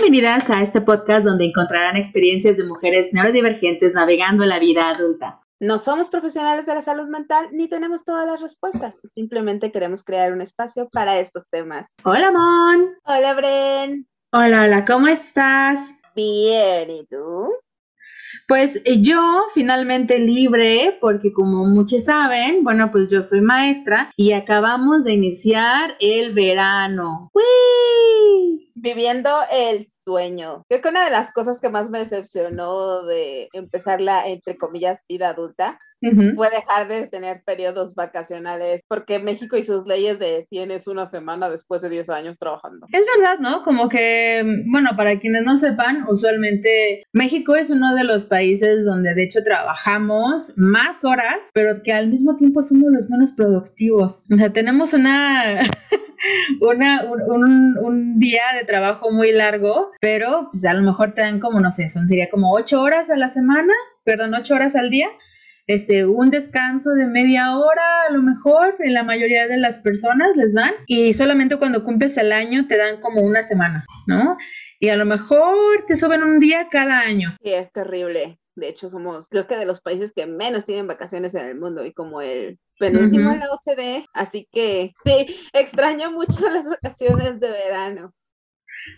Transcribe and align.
Bienvenidas 0.00 0.48
a 0.48 0.62
este 0.62 0.80
podcast 0.80 1.26
donde 1.26 1.44
encontrarán 1.44 1.96
experiencias 1.96 2.56
de 2.56 2.62
mujeres 2.64 3.12
neurodivergentes 3.12 3.94
navegando 3.94 4.44
en 4.44 4.48
la 4.48 4.60
vida 4.60 4.90
adulta. 4.90 5.40
No 5.58 5.80
somos 5.80 6.08
profesionales 6.08 6.66
de 6.66 6.74
la 6.76 6.82
salud 6.82 7.08
mental 7.08 7.48
ni 7.50 7.68
tenemos 7.68 8.04
todas 8.04 8.24
las 8.24 8.40
respuestas. 8.40 9.00
Simplemente 9.12 9.72
queremos 9.72 10.04
crear 10.04 10.32
un 10.32 10.40
espacio 10.40 10.88
para 10.88 11.18
estos 11.18 11.48
temas. 11.50 11.86
Hola, 12.04 12.30
Mon. 12.30 12.94
Hola, 13.04 13.34
Bren. 13.34 14.06
Hola, 14.32 14.62
hola, 14.62 14.84
¿cómo 14.84 15.08
estás? 15.08 16.00
Bien, 16.14 16.90
¿y 16.90 17.04
tú? 17.06 17.48
Pues 18.46 18.76
eh, 18.84 19.02
yo 19.02 19.46
finalmente 19.52 20.20
libre, 20.20 20.96
porque 21.00 21.32
como 21.32 21.64
muchos 21.64 22.04
saben, 22.04 22.62
bueno, 22.62 22.92
pues 22.92 23.10
yo 23.10 23.20
soy 23.20 23.40
maestra 23.40 24.12
y 24.16 24.30
acabamos 24.30 25.02
de 25.02 25.14
iniciar 25.14 25.96
el 25.98 26.32
verano. 26.34 27.30
¡Wii! 27.34 28.67
Viviendo 28.80 29.30
el 29.50 29.88
sueño. 30.04 30.64
Creo 30.68 30.80
que 30.80 30.88
una 30.88 31.04
de 31.04 31.10
las 31.10 31.32
cosas 31.32 31.58
que 31.58 31.68
más 31.68 31.90
me 31.90 31.98
decepcionó 31.98 33.04
de 33.04 33.48
empezar 33.52 34.00
la, 34.00 34.26
entre 34.28 34.56
comillas, 34.56 35.02
vida 35.08 35.30
adulta 35.30 35.78
fue 36.36 36.50
dejar 36.50 36.86
de 36.86 37.08
tener 37.08 37.42
periodos 37.44 37.96
vacacionales, 37.96 38.82
porque 38.86 39.18
México 39.18 39.56
y 39.56 39.64
sus 39.64 39.84
leyes 39.84 40.18
de 40.20 40.46
tienes 40.48 40.86
una 40.86 41.10
semana 41.10 41.50
después 41.50 41.82
de 41.82 41.88
10 41.88 42.08
años 42.10 42.38
trabajando. 42.38 42.86
Es 42.92 43.04
verdad, 43.16 43.40
¿no? 43.40 43.64
Como 43.64 43.88
que, 43.88 44.44
bueno, 44.70 44.90
para 44.96 45.18
quienes 45.18 45.42
no 45.42 45.58
sepan, 45.58 46.04
usualmente 46.08 47.02
México 47.12 47.56
es 47.56 47.70
uno 47.70 47.96
de 47.96 48.04
los 48.04 48.26
países 48.26 48.84
donde 48.84 49.14
de 49.14 49.24
hecho 49.24 49.42
trabajamos 49.42 50.52
más 50.56 51.04
horas, 51.04 51.50
pero 51.52 51.82
que 51.82 51.92
al 51.92 52.08
mismo 52.08 52.36
tiempo 52.36 52.62
somos 52.62 52.92
los 52.92 53.10
menos 53.10 53.32
productivos. 53.32 54.24
O 54.32 54.36
sea, 54.36 54.52
tenemos 54.52 54.94
una... 54.94 55.62
una, 56.60 57.04
un, 57.04 57.76
un, 57.78 58.18
día 58.18 58.42
de 58.58 58.64
trabajo 58.64 59.10
muy 59.10 59.32
largo, 59.32 59.92
pero 60.00 60.48
pues 60.50 60.64
a 60.64 60.74
lo 60.74 60.82
mejor 60.82 61.12
te 61.12 61.22
dan 61.22 61.40
como, 61.40 61.60
no 61.60 61.70
sé, 61.70 61.88
son 61.88 62.08
sería 62.08 62.30
como 62.30 62.52
ocho 62.52 62.82
horas 62.82 63.10
a 63.10 63.16
la 63.16 63.28
semana, 63.28 63.72
perdón, 64.04 64.34
ocho 64.34 64.54
horas 64.54 64.76
al 64.76 64.90
día. 64.90 65.08
Este, 65.66 66.06
un 66.06 66.30
descanso 66.30 66.90
de 66.92 67.06
media 67.08 67.54
hora, 67.58 67.82
a 68.08 68.12
lo 68.12 68.22
mejor, 68.22 68.76
en 68.80 68.94
la 68.94 69.02
mayoría 69.02 69.46
de 69.46 69.58
las 69.58 69.78
personas 69.80 70.34
les 70.34 70.54
dan, 70.54 70.72
y 70.86 71.12
solamente 71.12 71.56
cuando 71.56 71.84
cumples 71.84 72.16
el 72.16 72.32
año 72.32 72.66
te 72.66 72.78
dan 72.78 73.02
como 73.02 73.20
una 73.20 73.42
semana, 73.42 73.84
¿no? 74.06 74.38
Y 74.80 74.88
a 74.88 74.96
lo 74.96 75.04
mejor 75.04 75.84
te 75.86 75.98
suben 75.98 76.22
un 76.22 76.38
día 76.38 76.68
cada 76.70 77.00
año. 77.00 77.36
Y 77.42 77.50
es 77.50 77.70
terrible. 77.70 78.38
De 78.58 78.68
hecho, 78.68 78.88
somos, 78.88 79.28
creo 79.28 79.46
que 79.46 79.56
de 79.56 79.66
los 79.66 79.80
países 79.80 80.12
que 80.12 80.26
menos 80.26 80.64
tienen 80.64 80.88
vacaciones 80.88 81.34
en 81.34 81.46
el 81.46 81.54
mundo 81.54 81.84
y 81.84 81.92
como 81.92 82.20
el 82.20 82.58
penúltimo 82.78 83.30
en 83.30 83.40
la 83.40 83.50
OCDE. 83.52 84.06
Así 84.12 84.48
que 84.52 84.92
sí, 85.04 85.36
extraño 85.52 86.10
mucho 86.10 86.48
las 86.50 86.68
vacaciones 86.68 87.38
de 87.38 87.50
verano. 87.50 88.12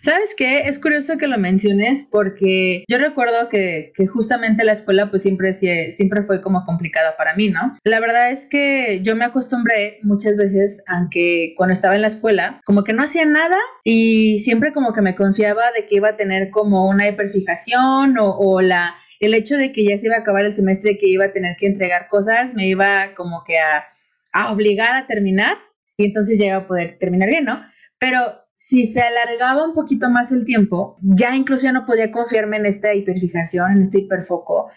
¿Sabes 0.03 0.35
qué? 0.37 0.61
Es 0.61 0.79
curioso 0.79 1.19
que 1.19 1.27
lo 1.27 1.39
menciones 1.39 2.09
porque 2.11 2.85
yo 2.89 2.99
recuerdo 2.99 3.49
que, 3.49 3.93
que, 3.95 4.07
justamente 4.07 4.65
la 4.65 4.73
escuela 4.73 5.11
pues 5.11 5.23
siempre, 5.23 5.53
siempre 5.53 6.23
fue 6.23 6.43
como 6.43 6.65
complicada 6.65 7.17
para 7.17 7.35
mí, 7.35 7.49
¿no? 7.49 7.77
La 7.85 8.01
verdad 8.01 8.31
es 8.31 8.47
que 8.47 9.01
yo 9.03 9.17
me 9.17 9.25
acostumbré 9.25 9.99
muchas 10.03 10.37
veces, 10.37 10.83
aunque 10.87 11.55
cuando 11.57 11.73
estaba 11.73 11.97
en 11.97 12.03
la 12.03 12.09
escuela, 12.09 12.61
como 12.65 12.85
que 12.85 12.93
no 12.93 13.03
hacía 13.03 13.25
nada 13.25 13.59
y 13.85 14.39
siempre 14.39 14.73
como 14.73 14.93
que 14.93 15.03
me 15.03 15.15
confiaba 15.17 15.63
de 15.77 15.87
que 15.87 15.97
iba 15.97 16.11
a 16.11 16.17
tener 16.17 16.51
como 16.51 16.89
una 16.89 17.09
hiperfijación 17.09 18.19
o, 18.19 18.37
o 18.39 18.61
la 18.61 18.95
el 19.21 19.35
hecho 19.35 19.57
de 19.57 19.73
que 19.73 19.85
ya 19.85 19.99
se 19.99 20.07
iba 20.07 20.17
a 20.17 20.21
acabar 20.21 20.45
el 20.45 20.55
semestre 20.55 20.99
que 20.99 21.07
iba 21.07 21.27
a 21.27 21.33
tener 21.33 21.57
que 21.59 21.67
entregar 21.67 22.09
cosas 22.09 22.55
me 22.55 22.67
iba 22.67 23.15
como 23.15 23.45
que 23.45 23.59
a, 23.59 23.85
obligar 24.51 24.97
a 24.97 25.07
terminar 25.07 25.59
y 25.97 26.07
entonces 26.07 26.39
ya 26.39 26.47
iba 26.47 26.57
a 26.57 26.67
poder 26.67 26.99
terminar 26.99 27.29
bien, 27.29 27.45
¿no? 27.45 27.63
Pero 27.99 28.21
si 28.57 28.85
se 28.87 29.03
alargaba 29.03 29.65
un 29.65 29.75
poquito 29.75 30.09
más 30.09 30.33
el 30.33 30.45
tiempo, 30.45 30.99
ya 31.03 31.37
incluso 31.37 31.71
no 31.73 31.85
podía 31.85 32.11
confiarme 32.11 32.57
en 32.57 32.67
esta 32.67 32.95
hiperfijación, 32.95 33.73
en 33.73 33.83
este 33.83 33.99
hiperfoco. 33.99 34.71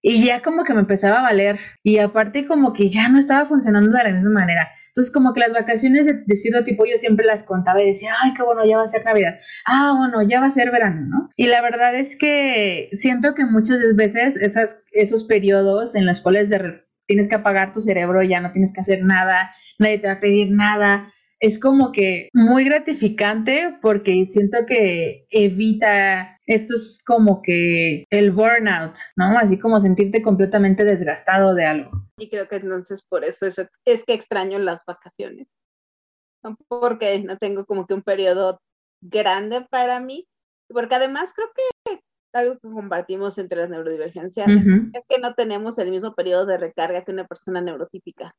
Y 0.00 0.24
ya 0.24 0.40
como 0.40 0.64
que 0.64 0.72
me 0.74 0.80
empezaba 0.80 1.18
a 1.18 1.22
valer. 1.22 1.58
Y 1.82 1.98
aparte 1.98 2.46
como 2.46 2.72
que 2.72 2.88
ya 2.88 3.08
no 3.08 3.18
estaba 3.18 3.44
funcionando 3.44 3.90
de 3.96 4.04
la 4.04 4.10
misma 4.10 4.30
manera. 4.30 4.68
Entonces, 4.98 5.14
como 5.14 5.32
que 5.32 5.38
las 5.38 5.52
vacaciones 5.52 6.06
de, 6.06 6.36
cierto 6.36 6.64
tipo 6.64 6.84
yo 6.84 6.96
siempre 6.96 7.24
las 7.24 7.44
contaba 7.44 7.80
y 7.80 7.86
decía, 7.86 8.14
ay, 8.20 8.34
qué 8.34 8.42
bueno, 8.42 8.66
ya 8.66 8.78
va 8.78 8.82
a 8.82 8.88
ser 8.88 9.04
Navidad. 9.04 9.38
Ah, 9.64 9.94
bueno, 9.96 10.22
ya 10.22 10.40
va 10.40 10.46
a 10.46 10.50
ser 10.50 10.72
verano, 10.72 11.06
¿no? 11.06 11.30
Y 11.36 11.46
la 11.46 11.62
verdad 11.62 11.94
es 11.94 12.16
que 12.16 12.90
siento 12.94 13.36
que 13.36 13.44
muchas 13.46 13.78
veces 13.94 14.36
esos 14.90 15.24
periodos 15.24 15.94
en 15.94 16.04
los 16.04 16.20
cuales 16.20 16.50
tienes 17.06 17.28
que 17.28 17.36
apagar 17.36 17.72
tu 17.72 17.80
cerebro, 17.80 18.24
ya 18.24 18.40
no 18.40 18.50
tienes 18.50 18.72
que 18.72 18.80
hacer 18.80 19.04
nada, 19.04 19.52
nadie 19.78 19.98
te 19.98 20.08
va 20.08 20.14
a 20.14 20.20
pedir 20.20 20.50
nada, 20.50 21.14
es 21.38 21.60
como 21.60 21.92
que 21.92 22.28
muy 22.32 22.64
gratificante 22.64 23.78
porque 23.80 24.26
siento 24.26 24.66
que 24.66 25.28
evita 25.30 26.37
esto 26.48 26.74
es 26.74 27.02
como 27.06 27.42
que 27.42 28.06
el 28.10 28.32
burnout, 28.32 28.96
¿no? 29.16 29.38
Así 29.38 29.58
como 29.58 29.80
sentirte 29.80 30.22
completamente 30.22 30.82
desgastado 30.82 31.54
de 31.54 31.66
algo. 31.66 31.90
Y 32.16 32.30
creo 32.30 32.48
que 32.48 32.56
entonces 32.56 33.02
por 33.02 33.24
eso 33.24 33.46
es, 33.46 33.58
es 33.84 34.04
que 34.04 34.14
extraño 34.14 34.58
las 34.58 34.82
vacaciones. 34.86 35.46
Porque 36.68 37.20
no 37.20 37.36
tengo 37.36 37.66
como 37.66 37.86
que 37.86 37.92
un 37.92 38.02
periodo 38.02 38.62
grande 39.02 39.66
para 39.70 40.00
mí. 40.00 40.26
Porque 40.68 40.94
además 40.94 41.34
creo 41.34 41.48
que 41.54 42.00
algo 42.32 42.54
que 42.54 42.70
compartimos 42.70 43.36
entre 43.36 43.58
las 43.58 43.70
neurodivergencias 43.70 44.48
es 44.48 45.06
que 45.06 45.18
no 45.18 45.34
tenemos 45.34 45.78
el 45.78 45.90
mismo 45.90 46.14
periodo 46.14 46.46
de 46.46 46.56
recarga 46.56 47.04
que 47.04 47.12
una 47.12 47.26
persona 47.26 47.60
neurotípica. 47.60 48.34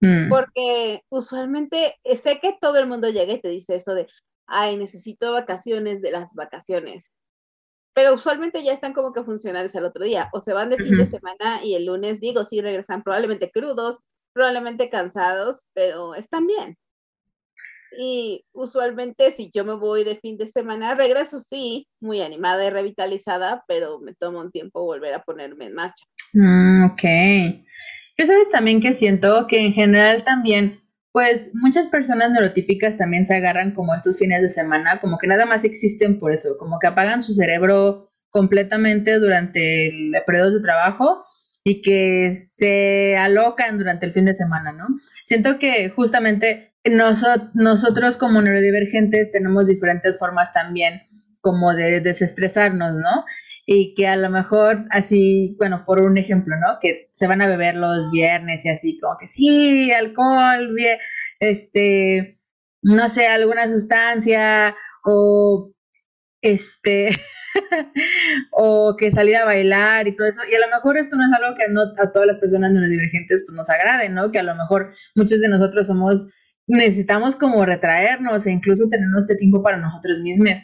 Mm. 0.00 0.28
Porque 0.28 1.02
usualmente 1.10 1.94
eh, 2.02 2.16
sé 2.16 2.40
que 2.40 2.56
todo 2.60 2.78
el 2.78 2.88
mundo 2.88 3.08
llega 3.08 3.32
y 3.32 3.40
te 3.40 3.48
dice 3.48 3.76
eso 3.76 3.94
de, 3.94 4.08
ay, 4.48 4.76
necesito 4.76 5.30
vacaciones 5.30 6.02
de 6.02 6.10
las 6.10 6.34
vacaciones. 6.34 7.12
Pero 7.96 8.12
usualmente 8.12 8.62
ya 8.62 8.74
están 8.74 8.92
como 8.92 9.14
que 9.14 9.24
funcionales 9.24 9.74
al 9.74 9.86
otro 9.86 10.04
día. 10.04 10.28
O 10.34 10.42
se 10.42 10.52
van 10.52 10.68
de 10.68 10.76
fin 10.76 10.98
de 10.98 11.06
semana 11.06 11.64
y 11.64 11.74
el 11.74 11.86
lunes, 11.86 12.20
digo, 12.20 12.44
sí 12.44 12.60
regresan 12.60 13.02
probablemente 13.02 13.50
crudos, 13.50 14.00
probablemente 14.34 14.90
cansados, 14.90 15.66
pero 15.72 16.14
están 16.14 16.46
bien. 16.46 16.76
Y 17.98 18.44
usualmente 18.52 19.30
si 19.30 19.50
yo 19.54 19.64
me 19.64 19.72
voy 19.72 20.04
de 20.04 20.16
fin 20.16 20.36
de 20.36 20.46
semana, 20.46 20.94
regreso 20.94 21.40
sí, 21.40 21.88
muy 21.98 22.20
animada 22.20 22.66
y 22.66 22.70
revitalizada, 22.70 23.64
pero 23.66 23.98
me 24.00 24.14
toma 24.14 24.42
un 24.42 24.50
tiempo 24.50 24.84
volver 24.84 25.14
a 25.14 25.22
ponerme 25.22 25.64
en 25.64 25.74
marcha. 25.74 26.04
Mm, 26.34 26.90
ok. 26.92 27.02
Yo 28.18 28.26
sabes 28.26 28.50
también 28.50 28.82
que 28.82 28.92
siento 28.92 29.46
que 29.46 29.64
en 29.64 29.72
general 29.72 30.22
también, 30.22 30.82
pues 31.16 31.52
muchas 31.54 31.86
personas 31.86 32.30
neurotípicas 32.30 32.98
también 32.98 33.24
se 33.24 33.34
agarran 33.34 33.72
como 33.72 33.94
estos 33.94 34.18
fines 34.18 34.42
de 34.42 34.50
semana, 34.50 35.00
como 35.00 35.16
que 35.16 35.26
nada 35.26 35.46
más 35.46 35.64
existen 35.64 36.20
por 36.20 36.30
eso, 36.30 36.58
como 36.58 36.78
que 36.78 36.88
apagan 36.88 37.22
su 37.22 37.32
cerebro 37.32 38.06
completamente 38.28 39.18
durante 39.18 39.86
el 39.86 40.12
periodo 40.26 40.52
de 40.52 40.60
trabajo 40.60 41.24
y 41.64 41.80
que 41.80 42.32
se 42.32 43.16
alocan 43.16 43.78
durante 43.78 44.04
el 44.04 44.12
fin 44.12 44.26
de 44.26 44.34
semana, 44.34 44.72
¿no? 44.72 44.88
Siento 45.24 45.58
que 45.58 45.88
justamente 45.88 46.74
nosotros 46.84 48.18
como 48.18 48.42
neurodivergentes 48.42 49.32
tenemos 49.32 49.68
diferentes 49.68 50.18
formas 50.18 50.52
también 50.52 51.00
como 51.40 51.72
de 51.72 52.02
desestresarnos, 52.02 52.92
¿no? 52.92 53.24
Y 53.66 53.94
que 53.94 54.06
a 54.06 54.16
lo 54.16 54.30
mejor 54.30 54.86
así, 54.90 55.56
bueno, 55.58 55.84
por 55.84 56.00
un 56.00 56.16
ejemplo, 56.18 56.54
¿no? 56.56 56.78
Que 56.80 57.10
se 57.12 57.26
van 57.26 57.42
a 57.42 57.48
beber 57.48 57.74
los 57.74 58.10
viernes 58.12 58.64
y 58.64 58.68
así, 58.70 58.98
como 59.00 59.18
que 59.18 59.26
sí, 59.26 59.92
alcohol, 59.92 60.72
bien, 60.74 60.98
este, 61.40 62.38
no 62.82 63.08
sé, 63.08 63.26
alguna 63.26 63.68
sustancia 63.68 64.76
o 65.04 65.72
este, 66.42 67.10
o 68.52 68.96
que 68.96 69.10
salir 69.10 69.36
a 69.36 69.44
bailar 69.44 70.06
y 70.06 70.14
todo 70.14 70.28
eso. 70.28 70.42
Y 70.50 70.54
a 70.54 70.60
lo 70.60 70.68
mejor 70.74 70.96
esto 70.96 71.16
no 71.16 71.24
es 71.24 71.32
algo 71.42 71.56
que 71.56 71.68
no 71.68 71.82
a 71.82 72.12
todas 72.12 72.28
las 72.28 72.38
personas 72.38 72.72
neurodivergentes 72.72 73.44
pues 73.46 73.56
nos 73.56 73.68
agrade, 73.70 74.08
¿no? 74.10 74.30
Que 74.30 74.38
a 74.38 74.44
lo 74.44 74.54
mejor 74.54 74.94
muchos 75.16 75.40
de 75.40 75.48
nosotros 75.48 75.88
somos, 75.88 76.28
necesitamos 76.68 77.34
como 77.34 77.66
retraernos 77.66 78.46
e 78.46 78.52
incluso 78.52 78.88
tener 78.88 79.08
este 79.18 79.34
tiempo 79.36 79.62
para 79.62 79.78
nosotros 79.78 80.20
mismos. 80.20 80.60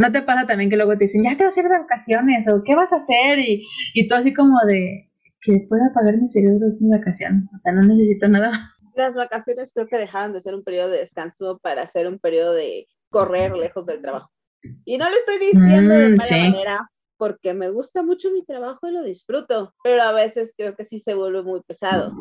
¿No 0.00 0.10
te 0.10 0.22
pasa 0.22 0.46
también 0.46 0.70
que 0.70 0.78
luego 0.78 0.92
te 0.92 1.04
dicen, 1.04 1.22
ya 1.22 1.36
te 1.36 1.44
vas 1.44 1.54
a 1.54 1.60
ir 1.60 1.68
de 1.68 1.78
vacaciones 1.78 2.48
o 2.48 2.62
qué 2.64 2.74
vas 2.74 2.90
a 2.90 2.96
hacer? 2.96 3.38
Y, 3.38 3.66
y 3.92 4.08
tú 4.08 4.14
así 4.14 4.32
como 4.32 4.58
de, 4.66 5.10
que 5.42 5.66
pueda 5.68 5.92
pagar 5.92 6.16
mi 6.16 6.26
cerebro 6.26 6.66
es 6.66 6.80
mi 6.80 6.88
vacación, 6.90 7.50
o 7.54 7.58
sea, 7.58 7.74
no 7.74 7.82
necesito 7.82 8.26
nada. 8.26 8.50
Las 8.94 9.14
vacaciones 9.14 9.72
creo 9.74 9.86
que 9.88 9.98
dejaron 9.98 10.32
de 10.32 10.40
ser 10.40 10.54
un 10.54 10.64
periodo 10.64 10.88
de 10.88 11.00
descanso 11.00 11.58
para 11.58 11.86
ser 11.86 12.08
un 12.08 12.18
periodo 12.18 12.54
de 12.54 12.86
correr 13.10 13.54
lejos 13.54 13.84
del 13.84 14.00
trabajo. 14.00 14.30
Y 14.86 14.96
no 14.96 15.06
le 15.10 15.16
estoy 15.16 15.38
diciendo 15.38 15.94
de 15.94 16.08
mm, 16.08 16.16
mala 16.16 16.50
manera, 16.50 16.90
porque 17.18 17.52
me 17.52 17.68
gusta 17.68 18.02
mucho 18.02 18.30
mi 18.30 18.42
trabajo 18.42 18.88
y 18.88 18.92
lo 18.92 19.02
disfruto, 19.02 19.74
pero 19.84 20.02
a 20.02 20.12
veces 20.12 20.54
creo 20.56 20.76
que 20.76 20.86
sí 20.86 21.00
se 21.00 21.12
vuelve 21.12 21.42
muy 21.42 21.60
pesado. 21.60 22.14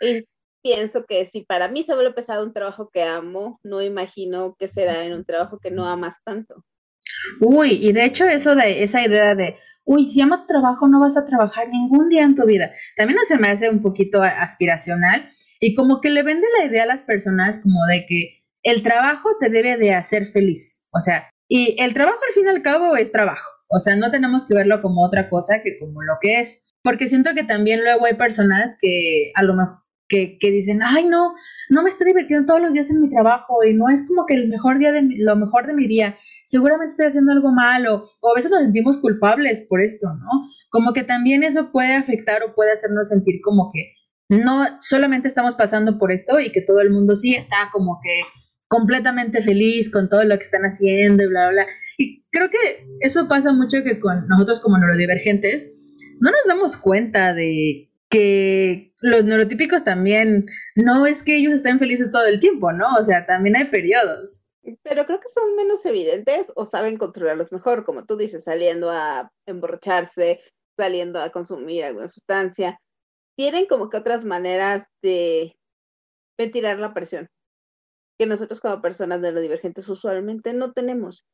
Y 0.00 0.26
pienso 0.62 1.04
que 1.04 1.26
si 1.26 1.42
para 1.42 1.68
mí 1.68 1.82
se 1.82 1.94
vuelve 1.94 2.14
pesado 2.14 2.46
un 2.46 2.54
trabajo 2.54 2.88
que 2.88 3.02
amo, 3.02 3.60
no 3.62 3.82
imagino 3.82 4.56
que 4.58 4.68
será 4.68 5.04
en 5.04 5.12
un 5.12 5.26
trabajo 5.26 5.58
que 5.58 5.70
no 5.70 5.84
amas 5.84 6.16
tanto. 6.24 6.64
Uy, 7.40 7.78
y 7.82 7.92
de 7.92 8.04
hecho 8.04 8.24
eso 8.24 8.54
de 8.54 8.82
esa 8.82 9.04
idea 9.04 9.34
de, 9.34 9.56
uy, 9.84 10.10
si 10.10 10.20
amas 10.20 10.46
trabajo 10.46 10.88
no 10.88 11.00
vas 11.00 11.16
a 11.16 11.26
trabajar 11.26 11.68
ningún 11.68 12.08
día 12.08 12.24
en 12.24 12.34
tu 12.34 12.46
vida, 12.46 12.72
también 12.96 13.16
no 13.16 13.24
se 13.24 13.38
me 13.38 13.48
hace 13.48 13.70
un 13.70 13.82
poquito 13.82 14.22
aspiracional 14.22 15.30
y 15.60 15.74
como 15.74 16.00
que 16.00 16.10
le 16.10 16.22
vende 16.22 16.46
la 16.58 16.66
idea 16.66 16.84
a 16.84 16.86
las 16.86 17.02
personas 17.02 17.60
como 17.60 17.84
de 17.86 18.06
que 18.06 18.44
el 18.62 18.82
trabajo 18.82 19.28
te 19.38 19.50
debe 19.50 19.76
de 19.76 19.94
hacer 19.94 20.26
feliz. 20.26 20.88
O 20.92 21.00
sea, 21.00 21.30
Y 21.48 21.76
el 21.82 21.94
trabajo 21.94 22.18
al 22.26 22.34
fin 22.34 22.46
y 22.46 22.48
al 22.48 22.62
cabo 22.62 22.96
es 22.96 23.12
trabajo. 23.12 23.48
O 23.68 23.78
sea, 23.78 23.96
no 23.96 24.10
tenemos 24.10 24.46
que 24.46 24.54
verlo 24.54 24.80
como 24.80 25.04
otra 25.04 25.28
cosa 25.28 25.60
que 25.62 25.78
como 25.78 26.02
lo 26.02 26.14
que 26.20 26.40
es. 26.40 26.64
Porque 26.82 27.08
siento 27.08 27.34
que 27.34 27.44
también 27.44 27.82
luego 27.82 28.06
hay 28.06 28.14
personas 28.14 28.76
que 28.80 29.32
a 29.34 29.42
lo 29.42 29.54
mejor 29.54 29.83
que, 30.40 30.50
dicen, 30.50 30.80
ay, 30.82 31.04
no, 31.04 31.34
no 31.70 31.82
me 31.82 31.88
estoy 31.88 32.06
divirtiendo 32.08 32.46
todos 32.46 32.60
los 32.60 32.72
días 32.72 32.90
en 32.90 33.00
mi 33.00 33.10
trabajo 33.10 33.64
y 33.64 33.74
no 33.74 33.88
es 33.88 34.06
como 34.06 34.26
que 34.26 34.34
el 34.34 34.48
mejor 34.48 34.78
día 34.78 34.92
de 34.92 35.02
lo 35.18 35.36
mejor 35.36 35.66
de 35.66 35.74
mi 35.74 35.86
día, 35.86 36.16
seguramente 36.44 36.90
estoy 36.90 37.06
haciendo 37.06 37.32
algo 37.32 37.52
malo 37.52 38.04
o 38.20 38.30
a 38.30 38.34
veces 38.34 38.50
nos 38.50 38.62
sentimos 38.62 38.98
culpables 38.98 39.62
por 39.68 39.80
esto, 39.80 40.08
¿no? 40.14 40.28
Como 40.70 40.92
que 40.92 41.02
también 41.02 41.42
eso 41.42 41.72
puede 41.72 41.94
afectar 41.94 42.42
o 42.42 42.54
puede 42.54 42.72
hacernos 42.72 43.08
sentir 43.08 43.40
como 43.42 43.70
que 43.72 43.92
no 44.28 44.64
solamente 44.80 45.28
estamos 45.28 45.54
pasando 45.54 45.98
por 45.98 46.12
esto 46.12 46.40
y 46.40 46.50
que 46.50 46.62
todo 46.62 46.80
el 46.80 46.90
mundo 46.90 47.14
sí 47.16 47.34
está 47.34 47.70
como 47.72 48.00
que 48.02 48.22
completamente 48.68 49.42
feliz 49.42 49.90
con 49.90 50.08
todo 50.08 50.24
lo 50.24 50.36
que 50.36 50.44
están 50.44 50.62
haciendo 50.62 51.22
y 51.22 51.28
bla, 51.28 51.50
bla, 51.50 51.64
bla. 51.64 51.72
Y 51.98 52.24
creo 52.30 52.48
que 52.50 52.86
eso 53.00 53.28
pasa 53.28 53.52
mucho 53.52 53.82
que 53.84 54.00
con 54.00 54.26
nosotros 54.28 54.60
como 54.60 54.78
neurodivergentes 54.78 55.70
no 56.20 56.30
nos 56.30 56.44
damos 56.46 56.76
cuenta 56.76 57.34
de 57.34 57.90
que 58.14 58.92
los 59.00 59.24
neurotípicos 59.24 59.82
también, 59.82 60.46
no 60.76 61.04
es 61.04 61.24
que 61.24 61.36
ellos 61.36 61.54
estén 61.54 61.80
felices 61.80 62.12
todo 62.12 62.26
el 62.26 62.38
tiempo, 62.38 62.72
¿no? 62.72 62.86
O 62.98 63.02
sea, 63.02 63.26
también 63.26 63.56
hay 63.56 63.64
periodos. 63.64 64.50
Pero 64.82 65.04
creo 65.04 65.18
que 65.18 65.28
son 65.28 65.56
menos 65.56 65.84
evidentes 65.84 66.52
o 66.54 66.64
saben 66.64 66.96
controlarlos 66.96 67.50
mejor, 67.50 67.84
como 67.84 68.04
tú 68.04 68.16
dices, 68.16 68.44
saliendo 68.44 68.88
a 68.90 69.32
emborracharse, 69.46 70.40
saliendo 70.76 71.20
a 71.20 71.30
consumir 71.30 71.84
alguna 71.84 72.06
sustancia. 72.06 72.78
Tienen 73.36 73.66
como 73.66 73.90
que 73.90 73.96
otras 73.96 74.24
maneras 74.24 74.84
de 75.02 75.56
ventilar 76.38 76.78
la 76.78 76.94
presión 76.94 77.28
que 78.18 78.26
nosotros 78.26 78.60
como 78.60 78.80
personas 78.80 79.20
neurodivergentes 79.20 79.88
usualmente 79.88 80.52
no 80.52 80.72
tenemos, 80.72 81.24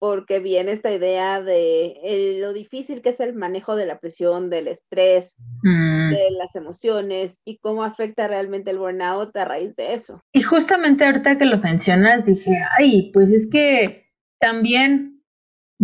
porque 0.00 0.40
viene 0.40 0.72
esta 0.72 0.90
idea 0.90 1.42
de 1.42 2.38
lo 2.40 2.54
difícil 2.54 3.02
que 3.02 3.10
es 3.10 3.20
el 3.20 3.34
manejo 3.34 3.76
de 3.76 3.84
la 3.84 4.00
presión, 4.00 4.48
del 4.48 4.66
estrés, 4.66 5.36
mm. 5.62 6.10
de 6.10 6.30
las 6.38 6.56
emociones 6.56 7.36
y 7.44 7.58
cómo 7.58 7.84
afecta 7.84 8.26
realmente 8.26 8.70
el 8.70 8.78
burnout 8.78 9.36
a 9.36 9.44
raíz 9.44 9.76
de 9.76 9.94
eso. 9.94 10.22
Y 10.32 10.40
justamente 10.40 11.04
ahorita 11.04 11.36
que 11.36 11.44
lo 11.44 11.58
mencionas, 11.58 12.24
dije, 12.24 12.52
ay, 12.78 13.10
pues 13.12 13.30
es 13.30 13.48
que 13.52 14.06
también 14.40 15.22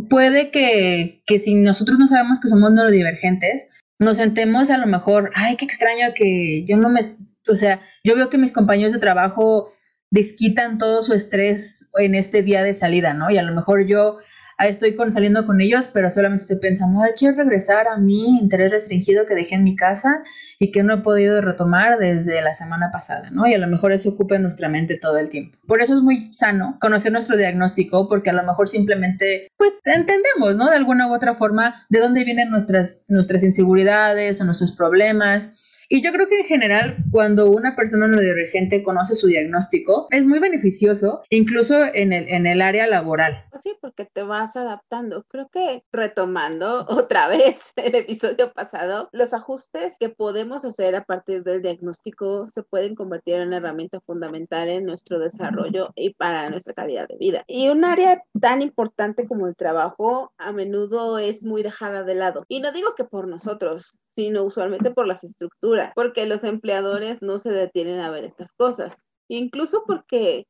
puede 0.08 0.50
que, 0.50 1.22
que 1.26 1.38
si 1.38 1.54
nosotros 1.54 1.98
no 1.98 2.06
sabemos 2.08 2.40
que 2.40 2.48
somos 2.48 2.72
neurodivergentes, 2.72 3.68
nos 3.98 4.16
sentemos 4.16 4.70
a 4.70 4.78
lo 4.78 4.86
mejor, 4.86 5.30
ay, 5.34 5.56
qué 5.56 5.66
extraño 5.66 6.14
que 6.14 6.64
yo 6.66 6.78
no 6.78 6.88
me, 6.88 7.00
o 7.48 7.54
sea, 7.54 7.82
yo 8.02 8.16
veo 8.16 8.30
que 8.30 8.38
mis 8.38 8.52
compañeros 8.52 8.94
de 8.94 8.98
trabajo 8.98 9.74
desquitan 10.16 10.78
todo 10.78 11.02
su 11.02 11.12
estrés 11.12 11.90
en 11.98 12.14
este 12.14 12.42
día 12.42 12.62
de 12.62 12.74
salida, 12.74 13.12
¿no? 13.12 13.30
Y 13.30 13.36
a 13.36 13.42
lo 13.42 13.54
mejor 13.54 13.84
yo 13.86 14.18
estoy 14.58 14.96
con, 14.96 15.12
saliendo 15.12 15.44
con 15.44 15.60
ellos, 15.60 15.90
pero 15.92 16.10
solamente 16.10 16.42
estoy 16.42 16.58
pensando, 16.58 17.02
ay, 17.02 17.12
quiero 17.18 17.36
regresar 17.36 17.86
a 17.88 17.98
mi 17.98 18.38
interés 18.38 18.70
restringido 18.70 19.26
que 19.26 19.34
dejé 19.34 19.56
en 19.56 19.64
mi 19.64 19.76
casa 19.76 20.24
y 20.58 20.72
que 20.72 20.82
no 20.82 20.94
he 20.94 20.98
podido 21.02 21.42
retomar 21.42 21.98
desde 21.98 22.40
la 22.40 22.54
semana 22.54 22.90
pasada, 22.90 23.28
¿no? 23.30 23.46
Y 23.46 23.52
a 23.52 23.58
lo 23.58 23.66
mejor 23.66 23.92
eso 23.92 24.08
ocupa 24.08 24.38
nuestra 24.38 24.70
mente 24.70 24.96
todo 24.96 25.18
el 25.18 25.28
tiempo. 25.28 25.58
Por 25.66 25.82
eso 25.82 25.94
es 25.94 26.00
muy 26.00 26.32
sano 26.32 26.78
conocer 26.80 27.12
nuestro 27.12 27.36
diagnóstico, 27.36 28.08
porque 28.08 28.30
a 28.30 28.32
lo 28.32 28.42
mejor 28.42 28.70
simplemente, 28.70 29.48
pues, 29.58 29.80
entendemos, 29.84 30.56
¿no? 30.56 30.70
De 30.70 30.76
alguna 30.76 31.08
u 31.08 31.14
otra 31.14 31.34
forma, 31.34 31.84
de 31.90 32.00
dónde 32.00 32.24
vienen 32.24 32.50
nuestras, 32.50 33.04
nuestras 33.08 33.42
inseguridades 33.42 34.40
o 34.40 34.44
nuestros 34.44 34.72
problemas 34.72 35.56
y 35.88 36.02
yo 36.02 36.12
creo 36.12 36.28
que 36.28 36.40
en 36.40 36.46
general, 36.46 36.96
cuando 37.10 37.50
una 37.50 37.76
persona 37.76 38.06
neurodivergente 38.06 38.82
conoce 38.82 39.14
su 39.14 39.28
diagnóstico, 39.28 40.08
es 40.10 40.24
muy 40.24 40.38
beneficioso, 40.38 41.22
incluso 41.30 41.78
en 41.94 42.12
el, 42.12 42.28
en 42.28 42.46
el 42.46 42.60
área 42.60 42.86
laboral. 42.86 43.44
Pues 43.50 43.62
sí, 43.62 43.72
porque 43.80 44.04
te 44.04 44.22
vas 44.22 44.56
adaptando. 44.56 45.24
Creo 45.28 45.48
que 45.48 45.82
retomando 45.92 46.86
otra 46.88 47.28
vez 47.28 47.58
el 47.76 47.94
episodio 47.94 48.52
pasado, 48.52 49.08
los 49.12 49.32
ajustes 49.32 49.94
que 49.98 50.08
podemos 50.08 50.64
hacer 50.64 50.96
a 50.96 51.04
partir 51.04 51.42
del 51.42 51.62
diagnóstico 51.62 52.46
se 52.48 52.62
pueden 52.62 52.94
convertir 52.94 53.34
en 53.34 53.48
una 53.48 53.58
herramienta 53.58 54.00
fundamental 54.00 54.68
en 54.68 54.84
nuestro 54.84 55.18
desarrollo 55.18 55.90
y 55.94 56.14
para 56.14 56.50
nuestra 56.50 56.74
calidad 56.74 57.08
de 57.08 57.16
vida. 57.16 57.44
Y 57.46 57.68
un 57.68 57.84
área 57.84 58.22
tan 58.40 58.62
importante 58.62 59.26
como 59.26 59.46
el 59.46 59.56
trabajo 59.56 60.32
a 60.38 60.52
menudo 60.52 61.18
es 61.18 61.44
muy 61.44 61.62
dejada 61.62 62.02
de 62.02 62.14
lado. 62.14 62.44
Y 62.48 62.60
no 62.60 62.72
digo 62.72 62.94
que 62.96 63.04
por 63.04 63.28
nosotros, 63.28 63.94
sino 64.16 64.44
usualmente 64.44 64.90
por 64.90 65.06
las 65.06 65.22
estructuras, 65.22 65.92
porque 65.94 66.26
los 66.26 66.42
empleadores 66.42 67.22
no 67.22 67.38
se 67.38 67.50
detienen 67.50 68.00
a 68.00 68.10
ver 68.10 68.24
estas 68.24 68.52
cosas. 68.52 69.04
Incluso 69.28 69.84
porque, 69.86 70.46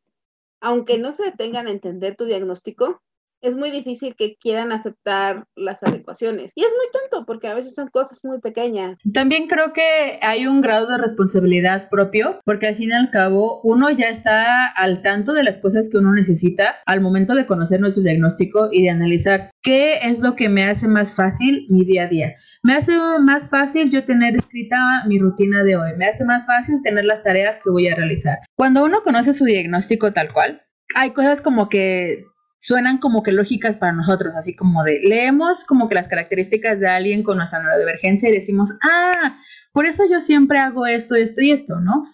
aunque 0.60 0.98
no 0.98 1.12
se 1.12 1.24
detengan 1.24 1.66
a 1.66 1.72
entender 1.72 2.16
tu 2.16 2.24
diagnóstico, 2.24 3.02
es 3.46 3.56
muy 3.56 3.70
difícil 3.70 4.16
que 4.16 4.36
quieran 4.40 4.72
aceptar 4.72 5.46
las 5.54 5.82
adecuaciones. 5.82 6.52
Y 6.56 6.64
es 6.64 6.70
muy 6.70 6.86
tonto 6.92 7.24
porque 7.26 7.46
a 7.46 7.54
veces 7.54 7.74
son 7.74 7.88
cosas 7.88 8.24
muy 8.24 8.40
pequeñas. 8.40 8.98
También 9.12 9.46
creo 9.46 9.72
que 9.72 10.18
hay 10.20 10.46
un 10.46 10.60
grado 10.60 10.88
de 10.88 10.98
responsabilidad 10.98 11.88
propio 11.88 12.40
porque 12.44 12.66
al 12.66 12.74
fin 12.74 12.90
y 12.90 12.92
al 12.92 13.10
cabo 13.10 13.60
uno 13.62 13.90
ya 13.90 14.08
está 14.08 14.66
al 14.66 15.00
tanto 15.00 15.32
de 15.32 15.44
las 15.44 15.58
cosas 15.58 15.88
que 15.88 15.98
uno 15.98 16.12
necesita 16.12 16.76
al 16.86 17.00
momento 17.00 17.34
de 17.34 17.46
conocer 17.46 17.80
nuestro 17.80 18.02
diagnóstico 18.02 18.68
y 18.72 18.82
de 18.82 18.90
analizar 18.90 19.50
qué 19.62 19.98
es 20.02 20.18
lo 20.18 20.34
que 20.34 20.48
me 20.48 20.64
hace 20.64 20.88
más 20.88 21.14
fácil 21.14 21.66
mi 21.70 21.84
día 21.84 22.04
a 22.04 22.08
día. 22.08 22.34
Me 22.64 22.74
hace 22.74 22.98
más 23.20 23.48
fácil 23.48 23.90
yo 23.90 24.04
tener 24.04 24.36
escrita 24.36 25.04
mi 25.06 25.20
rutina 25.20 25.62
de 25.62 25.76
hoy. 25.76 25.90
Me 25.96 26.06
hace 26.06 26.24
más 26.24 26.46
fácil 26.46 26.82
tener 26.82 27.04
las 27.04 27.22
tareas 27.22 27.60
que 27.62 27.70
voy 27.70 27.86
a 27.86 27.94
realizar. 27.94 28.38
Cuando 28.56 28.84
uno 28.84 29.02
conoce 29.04 29.32
su 29.32 29.44
diagnóstico 29.44 30.12
tal 30.12 30.32
cual, 30.32 30.62
hay 30.94 31.10
cosas 31.10 31.42
como 31.42 31.68
que 31.68 32.24
suenan 32.58 32.98
como 32.98 33.22
que 33.22 33.32
lógicas 33.32 33.76
para 33.76 33.92
nosotros, 33.92 34.34
así 34.36 34.56
como 34.56 34.82
de 34.82 35.00
leemos 35.00 35.64
como 35.64 35.88
que 35.88 35.94
las 35.94 36.08
características 36.08 36.80
de 36.80 36.88
alguien 36.88 37.22
con 37.22 37.36
nuestra 37.36 37.60
neurodivergencia 37.60 38.28
y 38.28 38.32
decimos, 38.32 38.72
ah, 38.82 39.36
por 39.72 39.86
eso 39.86 40.04
yo 40.10 40.20
siempre 40.20 40.58
hago 40.58 40.86
esto, 40.86 41.14
esto 41.14 41.42
y 41.42 41.52
esto, 41.52 41.80
¿no? 41.80 42.06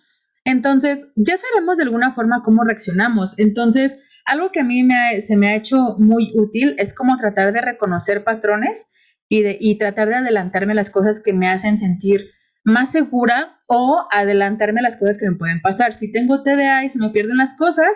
Entonces, 0.44 1.12
ya 1.14 1.36
sabemos 1.36 1.76
de 1.76 1.84
alguna 1.84 2.12
forma 2.12 2.42
cómo 2.44 2.64
reaccionamos. 2.64 3.38
Entonces, 3.38 4.02
algo 4.24 4.50
que 4.50 4.60
a 4.60 4.64
mí 4.64 4.86
se 5.20 5.36
me 5.36 5.48
ha 5.48 5.54
hecho 5.54 5.96
muy 5.98 6.32
útil 6.34 6.74
es 6.78 6.94
como 6.94 7.16
tratar 7.16 7.52
de 7.52 7.60
reconocer 7.60 8.24
patrones 8.24 8.92
y, 9.28 9.78
tratar 9.78 10.08
de 10.08 10.16
adelantarme 10.16 10.74
las 10.74 10.90
cosas 10.90 11.22
que 11.24 11.32
me 11.32 11.48
hacen 11.48 11.78
sentir 11.78 12.26
más 12.64 12.92
segura 12.92 13.58
o 13.66 14.06
adelantarme 14.10 14.82
las 14.82 14.96
cosas 14.96 15.16
que 15.18 15.28
me 15.28 15.36
pueden 15.36 15.62
pasar. 15.62 15.94
Si 15.94 16.12
tengo 16.12 16.42
TDA 16.42 16.84
y 16.84 16.90
se 16.90 16.98
me 16.98 17.08
pierden 17.10 17.38
las 17.38 17.56
cosas, 17.56 17.90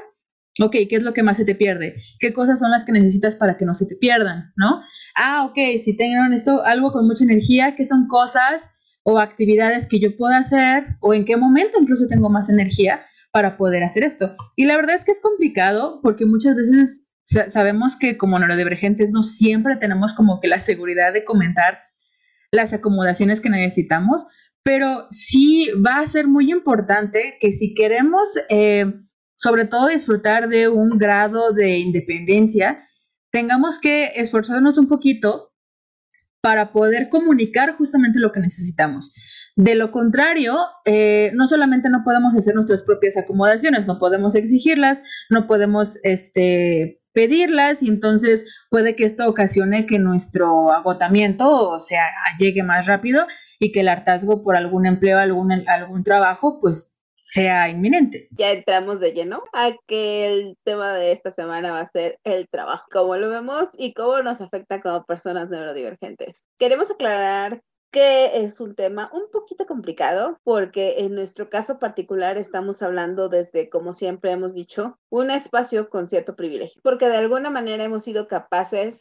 ok, 0.60 0.72
¿qué 0.88 0.96
es 0.96 1.02
lo 1.02 1.12
que 1.12 1.22
más 1.22 1.36
se 1.36 1.44
te 1.44 1.54
pierde? 1.54 1.96
¿Qué 2.18 2.32
cosas 2.32 2.58
son 2.58 2.70
las 2.70 2.84
que 2.84 2.92
necesitas 2.92 3.36
para 3.36 3.56
que 3.56 3.64
no 3.64 3.74
se 3.74 3.86
te 3.86 3.96
pierdan? 3.96 4.52
¿No? 4.56 4.82
Ah, 5.16 5.44
ok, 5.44 5.78
si 5.78 5.96
tengo 5.96 6.22
esto, 6.32 6.64
algo 6.64 6.92
con 6.92 7.06
mucha 7.06 7.24
energía, 7.24 7.76
¿qué 7.76 7.84
son 7.84 8.08
cosas 8.08 8.70
o 9.02 9.18
actividades 9.18 9.86
que 9.86 10.00
yo 10.00 10.16
puedo 10.16 10.34
hacer 10.34 10.96
o 11.00 11.14
en 11.14 11.24
qué 11.24 11.36
momento 11.36 11.78
incluso 11.80 12.06
tengo 12.08 12.28
más 12.30 12.48
energía 12.48 13.04
para 13.32 13.56
poder 13.56 13.82
hacer 13.82 14.02
esto? 14.02 14.34
Y 14.56 14.64
la 14.64 14.76
verdad 14.76 14.96
es 14.96 15.04
que 15.04 15.12
es 15.12 15.20
complicado 15.20 16.00
porque 16.02 16.26
muchas 16.26 16.56
veces 16.56 17.10
sabemos 17.48 17.96
que 17.96 18.16
como 18.16 18.38
neurodivergentes 18.38 19.10
no 19.10 19.22
siempre 19.22 19.76
tenemos 19.76 20.14
como 20.14 20.40
que 20.40 20.48
la 20.48 20.60
seguridad 20.60 21.12
de 21.12 21.24
comentar 21.24 21.80
las 22.52 22.72
acomodaciones 22.72 23.40
que 23.40 23.50
necesitamos, 23.50 24.26
pero 24.62 25.06
sí 25.10 25.68
va 25.84 26.00
a 26.00 26.08
ser 26.08 26.28
muy 26.28 26.50
importante 26.50 27.36
que 27.40 27.52
si 27.52 27.74
queremos, 27.74 28.28
eh, 28.48 28.92
sobre 29.36 29.66
todo, 29.66 29.88
disfrutar 29.88 30.48
de 30.48 30.68
un 30.68 30.98
grado 30.98 31.52
de 31.52 31.78
independencia, 31.78 32.86
tengamos 33.30 33.78
que 33.78 34.12
esforzarnos 34.16 34.78
un 34.78 34.88
poquito 34.88 35.52
para 36.40 36.72
poder 36.72 37.08
comunicar 37.08 37.72
justamente 37.72 38.18
lo 38.18 38.32
que 38.32 38.40
necesitamos. 38.40 39.14
De 39.56 39.74
lo 39.74 39.90
contrario, 39.90 40.56
eh, 40.84 41.30
no 41.34 41.46
solamente 41.46 41.88
no 41.88 42.02
podemos 42.04 42.34
hacer 42.34 42.54
nuestras 42.54 42.82
propias 42.82 43.16
acomodaciones, 43.16 43.86
no 43.86 43.98
podemos 43.98 44.34
exigirlas, 44.34 45.02
no 45.30 45.46
podemos 45.46 45.98
este, 46.02 47.02
pedirlas 47.12 47.82
y 47.82 47.88
entonces 47.88 48.44
puede 48.70 48.96
que 48.96 49.04
esto 49.04 49.26
ocasione 49.28 49.86
que 49.86 49.98
nuestro 49.98 50.72
agotamiento, 50.72 51.70
o 51.70 51.80
sea, 51.80 52.04
llegue 52.38 52.62
más 52.62 52.86
rápido 52.86 53.26
y 53.58 53.72
que 53.72 53.80
el 53.80 53.88
hartazgo 53.88 54.42
por 54.42 54.56
algún 54.56 54.86
empleo, 54.86 55.18
algún, 55.18 55.50
algún 55.68 56.04
trabajo, 56.04 56.58
pues 56.60 56.95
sea 57.26 57.68
inminente. 57.68 58.28
Ya 58.30 58.52
entramos 58.52 59.00
de 59.00 59.12
lleno 59.12 59.42
a 59.52 59.72
que 59.88 60.26
el 60.26 60.56
tema 60.62 60.94
de 60.94 61.10
esta 61.10 61.32
semana 61.32 61.72
va 61.72 61.80
a 61.80 61.90
ser 61.90 62.20
el 62.22 62.48
trabajo, 62.48 62.86
cómo 62.90 63.16
lo 63.16 63.28
vemos 63.28 63.68
y 63.76 63.94
cómo 63.94 64.22
nos 64.22 64.40
afecta 64.40 64.80
como 64.80 65.04
personas 65.04 65.50
neurodivergentes. 65.50 66.44
Queremos 66.56 66.88
aclarar 66.88 67.62
que 67.90 68.44
es 68.44 68.60
un 68.60 68.76
tema 68.76 69.10
un 69.12 69.28
poquito 69.32 69.66
complicado 69.66 70.38
porque 70.44 71.00
en 71.00 71.16
nuestro 71.16 71.50
caso 71.50 71.80
particular 71.80 72.38
estamos 72.38 72.80
hablando 72.80 73.28
desde, 73.28 73.70
como 73.70 73.92
siempre 73.92 74.30
hemos 74.30 74.54
dicho, 74.54 74.96
un 75.08 75.32
espacio 75.32 75.90
con 75.90 76.06
cierto 76.06 76.36
privilegio, 76.36 76.80
porque 76.84 77.08
de 77.08 77.16
alguna 77.16 77.50
manera 77.50 77.82
hemos 77.82 78.04
sido 78.04 78.28
capaces 78.28 79.00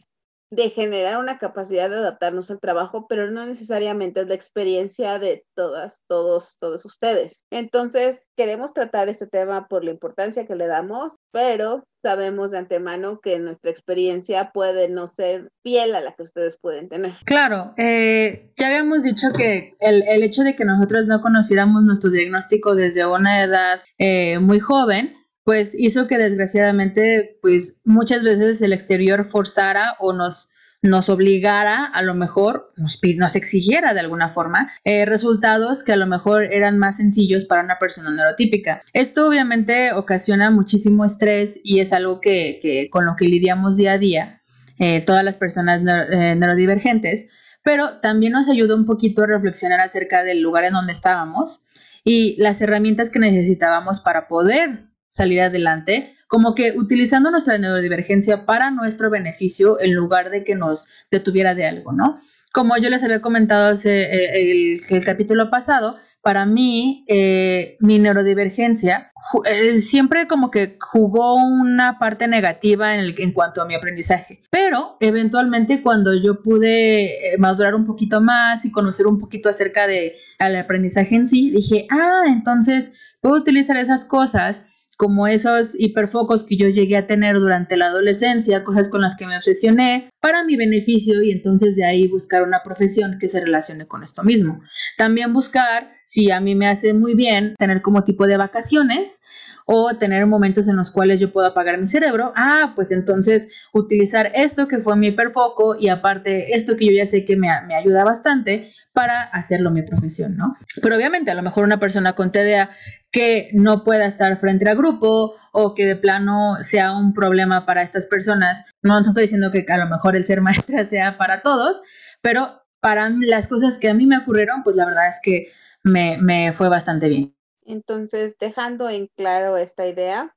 de 0.50 0.70
generar 0.70 1.18
una 1.18 1.38
capacidad 1.38 1.90
de 1.90 1.96
adaptarnos 1.96 2.50
al 2.50 2.60
trabajo, 2.60 3.06
pero 3.08 3.30
no 3.30 3.46
necesariamente 3.46 4.20
es 4.20 4.28
la 4.28 4.34
experiencia 4.34 5.18
de 5.18 5.44
todas, 5.54 6.04
todos, 6.08 6.56
todos 6.60 6.84
ustedes. 6.84 7.44
Entonces, 7.50 8.20
queremos 8.36 8.72
tratar 8.72 9.08
este 9.08 9.26
tema 9.26 9.66
por 9.68 9.84
la 9.84 9.90
importancia 9.90 10.46
que 10.46 10.54
le 10.54 10.66
damos 10.66 11.16
pero 11.36 11.84
sabemos 12.02 12.52
de 12.52 12.58
antemano 12.58 13.20
que 13.20 13.38
nuestra 13.38 13.70
experiencia 13.70 14.52
puede 14.54 14.88
no 14.88 15.06
ser 15.06 15.50
fiel 15.62 15.94
a 15.94 16.00
la 16.00 16.14
que 16.14 16.22
ustedes 16.22 16.56
pueden 16.58 16.88
tener. 16.88 17.12
Claro, 17.26 17.74
eh, 17.76 18.52
ya 18.56 18.68
habíamos 18.68 19.02
dicho 19.02 19.28
que 19.36 19.74
el, 19.80 20.02
el, 20.08 20.22
hecho 20.22 20.42
de 20.44 20.56
que 20.56 20.64
nosotros 20.64 21.08
no 21.08 21.20
conociéramos 21.20 21.82
nuestro 21.82 22.10
diagnóstico 22.10 22.74
desde 22.74 23.04
una 23.06 23.42
edad 23.42 23.82
eh, 23.98 24.38
muy 24.38 24.60
joven, 24.60 25.14
pues 25.46 25.76
hizo 25.78 26.08
que 26.08 26.18
desgraciadamente, 26.18 27.38
pues 27.40 27.80
muchas 27.84 28.24
veces 28.24 28.60
el 28.62 28.72
exterior 28.72 29.30
forzara 29.30 29.94
o 30.00 30.12
nos 30.12 30.52
nos 30.82 31.08
obligara, 31.08 31.84
a 31.84 32.02
lo 32.02 32.14
mejor, 32.14 32.72
nos, 32.76 33.00
nos 33.16 33.36
exigiera 33.36 33.94
de 33.94 34.00
alguna 34.00 34.28
forma, 34.28 34.72
eh, 34.84 35.04
resultados 35.04 35.82
que 35.82 35.92
a 35.92 35.96
lo 35.96 36.06
mejor 36.06 36.44
eran 36.44 36.78
más 36.78 36.98
sencillos 36.98 37.44
para 37.44 37.62
una 37.62 37.78
persona 37.78 38.10
neurotípica. 38.10 38.82
Esto 38.92 39.28
obviamente 39.28 39.92
ocasiona 39.92 40.50
muchísimo 40.50 41.04
estrés 41.04 41.58
y 41.64 41.80
es 41.80 41.92
algo 41.92 42.20
que, 42.20 42.88
con 42.90 43.06
lo 43.06 43.16
que 43.16 43.24
lidiamos 43.26 43.76
día 43.76 43.92
a 43.92 43.98
día 43.98 44.42
eh, 44.78 45.00
todas 45.00 45.24
las 45.24 45.36
personas 45.36 45.80
eh, 46.10 46.34
neurodivergentes, 46.36 47.30
pero 47.62 47.98
también 48.00 48.32
nos 48.32 48.48
ayuda 48.48 48.74
un 48.74 48.84
poquito 48.84 49.22
a 49.22 49.26
reflexionar 49.26 49.80
acerca 49.80 50.22
del 50.22 50.40
lugar 50.40 50.64
en 50.64 50.74
donde 50.74 50.92
estábamos 50.92 51.66
y 52.04 52.36
las 52.38 52.60
herramientas 52.60 53.10
que 53.10 53.18
necesitábamos 53.18 54.00
para 54.00 54.28
poder 54.28 54.85
salir 55.08 55.40
adelante 55.40 56.16
como 56.28 56.54
que 56.54 56.72
utilizando 56.76 57.30
nuestra 57.30 57.58
neurodivergencia 57.58 58.46
para 58.46 58.70
nuestro 58.70 59.10
beneficio 59.10 59.80
en 59.80 59.94
lugar 59.94 60.30
de 60.30 60.44
que 60.44 60.54
nos 60.54 60.88
detuviera 61.10 61.54
de 61.54 61.66
algo, 61.66 61.92
¿no? 61.92 62.20
Como 62.52 62.76
yo 62.78 62.90
les 62.90 63.04
había 63.04 63.20
comentado 63.20 63.76
eh, 63.84 64.80
el, 64.88 65.04
capítulo 65.04 65.50
pasado, 65.50 65.96
para 66.22 66.46
mí, 66.46 67.04
eh, 67.06 67.76
mi 67.80 67.98
neurodivergencia 67.98 69.12
eh, 69.44 69.76
siempre 69.76 70.26
como 70.26 70.50
que 70.50 70.78
jugó 70.80 71.34
una 71.34 71.98
parte 71.98 72.26
negativa 72.28 72.94
en, 72.94 73.14
en, 73.18 73.32
cuanto 73.32 73.60
a 73.60 73.66
mi 73.66 73.74
aprendizaje. 73.74 74.42
Pero 74.50 74.96
eventualmente 75.00 75.82
cuando 75.82 76.14
yo 76.14 76.42
pude 76.42 77.36
madurar 77.38 77.74
un 77.74 77.86
poquito 77.86 78.20
más 78.20 78.64
y 78.64 78.72
conocer 78.72 79.06
un 79.06 79.20
poquito 79.20 79.48
acerca 79.48 79.86
del 79.86 80.56
aprendizaje 80.56 81.14
en 81.14 81.28
sí, 81.28 81.50
dije, 81.50 81.86
ah, 81.90 82.22
entonces 82.26 82.94
puedo 83.20 83.36
utilizar 83.36 83.76
esas 83.76 84.04
cosas 84.04 84.66
como 84.96 85.26
esos 85.26 85.78
hiperfocos 85.78 86.44
que 86.44 86.56
yo 86.56 86.68
llegué 86.68 86.96
a 86.96 87.06
tener 87.06 87.38
durante 87.38 87.76
la 87.76 87.86
adolescencia, 87.86 88.64
cosas 88.64 88.88
con 88.88 89.02
las 89.02 89.16
que 89.16 89.26
me 89.26 89.36
obsesioné, 89.36 90.10
para 90.20 90.44
mi 90.44 90.56
beneficio 90.56 91.22
y 91.22 91.30
entonces 91.30 91.76
de 91.76 91.84
ahí 91.84 92.08
buscar 92.08 92.42
una 92.42 92.62
profesión 92.64 93.18
que 93.20 93.28
se 93.28 93.40
relacione 93.40 93.86
con 93.86 94.02
esto 94.02 94.24
mismo. 94.24 94.62
También 94.96 95.32
buscar, 95.32 95.92
si 96.04 96.30
a 96.30 96.40
mí 96.40 96.54
me 96.54 96.66
hace 96.66 96.94
muy 96.94 97.14
bien, 97.14 97.54
tener 97.58 97.82
como 97.82 98.04
tipo 98.04 98.26
de 98.26 98.38
vacaciones 98.38 99.22
o 99.66 99.96
tener 99.96 100.26
momentos 100.26 100.68
en 100.68 100.76
los 100.76 100.90
cuales 100.90 101.20
yo 101.20 101.32
puedo 101.32 101.48
apagar 101.48 101.78
mi 101.78 101.88
cerebro, 101.88 102.32
ah, 102.36 102.72
pues 102.74 102.92
entonces 102.92 103.48
utilizar 103.72 104.30
esto 104.34 104.68
que 104.68 104.78
fue 104.78 104.96
mi 104.96 105.08
hiperfoco 105.08 105.76
y 105.78 105.88
aparte 105.88 106.54
esto 106.54 106.76
que 106.76 106.86
yo 106.86 106.92
ya 106.92 107.04
sé 107.04 107.24
que 107.24 107.36
me, 107.36 107.48
me 107.66 107.74
ayuda 107.74 108.04
bastante 108.04 108.70
para 108.92 109.24
hacerlo 109.24 109.70
mi 109.72 109.82
profesión, 109.82 110.36
¿no? 110.36 110.56
Pero 110.80 110.96
obviamente 110.96 111.30
a 111.30 111.34
lo 111.34 111.42
mejor 111.42 111.64
una 111.64 111.78
persona 111.78 112.14
con 112.14 112.32
TDA 112.32 112.70
que 113.16 113.48
no 113.54 113.82
pueda 113.82 114.04
estar 114.04 114.36
frente 114.36 114.68
al 114.68 114.76
grupo 114.76 115.36
o 115.50 115.74
que 115.74 115.86
de 115.86 115.96
plano 115.96 116.58
sea 116.60 116.92
un 116.92 117.14
problema 117.14 117.64
para 117.64 117.80
estas 117.80 118.04
personas. 118.04 118.66
No, 118.82 118.98
estoy 118.98 119.22
diciendo 119.22 119.50
que 119.50 119.64
a 119.72 119.78
lo 119.78 119.86
mejor 119.86 120.16
el 120.16 120.24
ser 120.24 120.42
maestra 120.42 120.84
sea 120.84 121.16
para 121.16 121.40
todos, 121.40 121.80
pero 122.20 122.60
para 122.78 123.08
las 123.08 123.48
cosas 123.48 123.78
que 123.78 123.88
a 123.88 123.94
mí 123.94 124.04
me 124.04 124.18
ocurrieron, 124.18 124.62
pues 124.62 124.76
la 124.76 124.84
verdad 124.84 125.08
es 125.08 125.18
que 125.22 125.46
me, 125.82 126.18
me 126.18 126.52
fue 126.52 126.68
bastante 126.68 127.08
bien. 127.08 127.34
Entonces, 127.64 128.36
dejando 128.38 128.90
en 128.90 129.08
claro 129.16 129.56
esta 129.56 129.86
idea, 129.86 130.36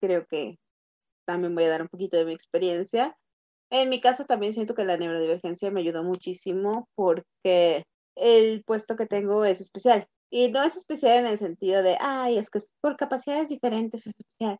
creo 0.00 0.26
que 0.26 0.60
también 1.26 1.56
voy 1.56 1.64
a 1.64 1.70
dar 1.70 1.82
un 1.82 1.88
poquito 1.88 2.16
de 2.16 2.24
mi 2.24 2.34
experiencia. 2.34 3.16
En 3.68 3.88
mi 3.88 4.00
caso 4.00 4.26
también 4.26 4.52
siento 4.52 4.76
que 4.76 4.84
la 4.84 4.96
neurodivergencia 4.96 5.72
me 5.72 5.80
ayudó 5.80 6.04
muchísimo 6.04 6.86
porque 6.94 7.82
el 8.14 8.62
puesto 8.64 8.94
que 8.94 9.06
tengo 9.06 9.44
es 9.44 9.60
especial. 9.60 10.06
Y 10.30 10.50
no 10.50 10.62
es 10.62 10.76
especial 10.76 11.18
en 11.18 11.26
el 11.26 11.38
sentido 11.38 11.82
de, 11.82 11.96
ay, 12.00 12.38
es 12.38 12.50
que 12.50 12.60
por 12.80 12.96
capacidades 12.96 13.48
diferentes 13.48 14.06
es 14.06 14.14
especial, 14.18 14.58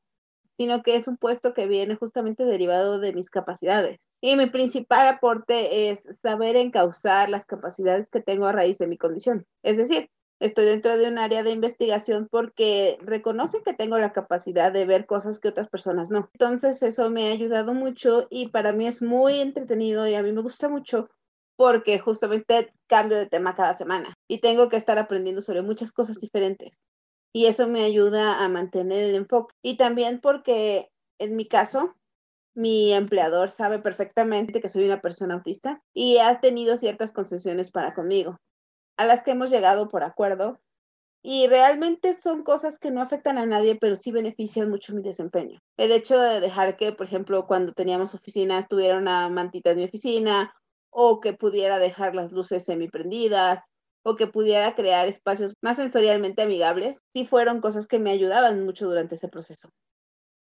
sino 0.56 0.82
que 0.82 0.96
es 0.96 1.08
un 1.08 1.16
puesto 1.16 1.54
que 1.54 1.66
viene 1.66 1.96
justamente 1.96 2.44
derivado 2.44 2.98
de 2.98 3.12
mis 3.12 3.30
capacidades. 3.30 4.06
Y 4.20 4.36
mi 4.36 4.46
principal 4.46 5.08
aporte 5.08 5.90
es 5.90 6.02
saber 6.20 6.56
encauzar 6.56 7.28
las 7.28 7.46
capacidades 7.46 8.08
que 8.10 8.20
tengo 8.20 8.46
a 8.46 8.52
raíz 8.52 8.78
de 8.78 8.86
mi 8.86 8.96
condición. 8.96 9.44
Es 9.62 9.76
decir, 9.76 10.08
estoy 10.40 10.66
dentro 10.66 10.96
de 10.96 11.08
un 11.08 11.18
área 11.18 11.42
de 11.42 11.50
investigación 11.50 12.28
porque 12.30 12.98
reconocen 13.00 13.62
que 13.64 13.74
tengo 13.74 13.98
la 13.98 14.12
capacidad 14.12 14.72
de 14.72 14.86
ver 14.86 15.06
cosas 15.06 15.40
que 15.40 15.48
otras 15.48 15.68
personas 15.68 16.10
no. 16.10 16.30
Entonces 16.34 16.82
eso 16.82 17.10
me 17.10 17.28
ha 17.28 17.32
ayudado 17.32 17.74
mucho 17.74 18.28
y 18.30 18.48
para 18.48 18.72
mí 18.72 18.86
es 18.86 19.02
muy 19.02 19.40
entretenido 19.40 20.06
y 20.06 20.14
a 20.14 20.22
mí 20.22 20.32
me 20.32 20.42
gusta 20.42 20.68
mucho 20.68 21.08
porque 21.56 21.98
justamente 21.98 22.72
cambio 22.86 23.18
de 23.18 23.26
tema 23.26 23.54
cada 23.54 23.74
semana 23.76 24.15
y 24.28 24.38
tengo 24.38 24.68
que 24.68 24.76
estar 24.76 24.98
aprendiendo 24.98 25.42
sobre 25.42 25.62
muchas 25.62 25.92
cosas 25.92 26.18
diferentes. 26.18 26.80
Y 27.32 27.46
eso 27.46 27.68
me 27.68 27.84
ayuda 27.84 28.42
a 28.42 28.48
mantener 28.48 29.04
el 29.04 29.14
enfoque. 29.14 29.54
Y 29.62 29.76
también 29.76 30.20
porque 30.20 30.88
en 31.18 31.36
mi 31.36 31.46
caso, 31.46 31.94
mi 32.54 32.92
empleador 32.92 33.50
sabe 33.50 33.78
perfectamente 33.78 34.60
que 34.60 34.68
soy 34.68 34.86
una 34.86 35.02
persona 35.02 35.34
autista 35.34 35.82
y 35.92 36.18
ha 36.18 36.40
tenido 36.40 36.76
ciertas 36.78 37.12
concesiones 37.12 37.70
para 37.70 37.94
conmigo, 37.94 38.38
a 38.96 39.04
las 39.04 39.22
que 39.22 39.32
hemos 39.32 39.50
llegado 39.50 39.88
por 39.88 40.02
acuerdo. 40.02 40.58
Y 41.22 41.48
realmente 41.48 42.14
son 42.14 42.44
cosas 42.44 42.78
que 42.78 42.92
no 42.92 43.02
afectan 43.02 43.36
a 43.36 43.46
nadie, 43.46 43.74
pero 43.74 43.96
sí 43.96 44.12
benefician 44.12 44.70
mucho 44.70 44.94
mi 44.94 45.02
desempeño. 45.02 45.58
El 45.76 45.90
hecho 45.90 46.18
de 46.18 46.40
dejar 46.40 46.76
que, 46.76 46.92
por 46.92 47.06
ejemplo, 47.06 47.46
cuando 47.46 47.72
teníamos 47.72 48.14
oficinas, 48.14 48.68
tuviera 48.68 48.96
una 48.96 49.28
mantita 49.28 49.72
en 49.72 49.78
mi 49.78 49.84
oficina 49.84 50.54
o 50.90 51.20
que 51.20 51.32
pudiera 51.32 51.78
dejar 51.78 52.14
las 52.14 52.30
luces 52.30 52.64
semiprendidas 52.64 53.60
o 54.06 54.14
que 54.14 54.28
pudiera 54.28 54.76
crear 54.76 55.08
espacios 55.08 55.54
más 55.60 55.78
sensorialmente 55.78 56.40
amigables, 56.40 57.02
sí 57.12 57.26
fueron 57.26 57.60
cosas 57.60 57.88
que 57.88 57.98
me 57.98 58.12
ayudaban 58.12 58.64
mucho 58.64 58.86
durante 58.86 59.16
ese 59.16 59.26
proceso. 59.26 59.68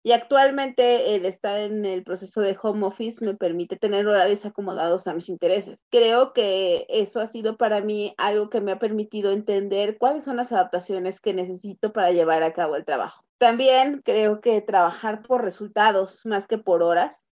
Y 0.03 0.13
actualmente 0.13 1.15
el 1.15 1.27
estar 1.27 1.59
en 1.59 1.85
el 1.85 2.03
proceso 2.03 2.41
de 2.41 2.57
home 2.61 2.87
office 2.87 3.23
me 3.23 3.35
permite 3.35 3.77
tener 3.77 4.07
horarios 4.07 4.47
acomodados 4.47 5.07
a 5.07 5.13
mis 5.13 5.29
intereses. 5.29 5.79
Creo 5.91 6.33
que 6.33 6.87
eso 6.89 7.21
ha 7.21 7.27
sido 7.27 7.59
para 7.59 7.83
mí 7.83 8.15
algo 8.17 8.49
que 8.49 8.63
me 8.63 8.73
ha 8.73 8.79
permitido 8.79 9.31
entender 9.31 9.99
cuáles 9.99 10.25
son 10.25 10.39
las 10.39 10.53
adaptaciones 10.53 11.21
que 11.21 11.35
necesito 11.35 11.93
para 11.93 12.13
llevar 12.13 12.43
a 12.43 12.55
cabo 12.55 12.77
el 12.77 12.87
trabajo. 12.87 13.23
También 13.37 14.01
creo 14.03 14.41
que 14.41 14.63
trabajar 14.63 15.21
por 15.21 15.45
resultados 15.45 16.25
más 16.25 16.47
que 16.47 16.57
por 16.57 16.83
horas 16.83 17.30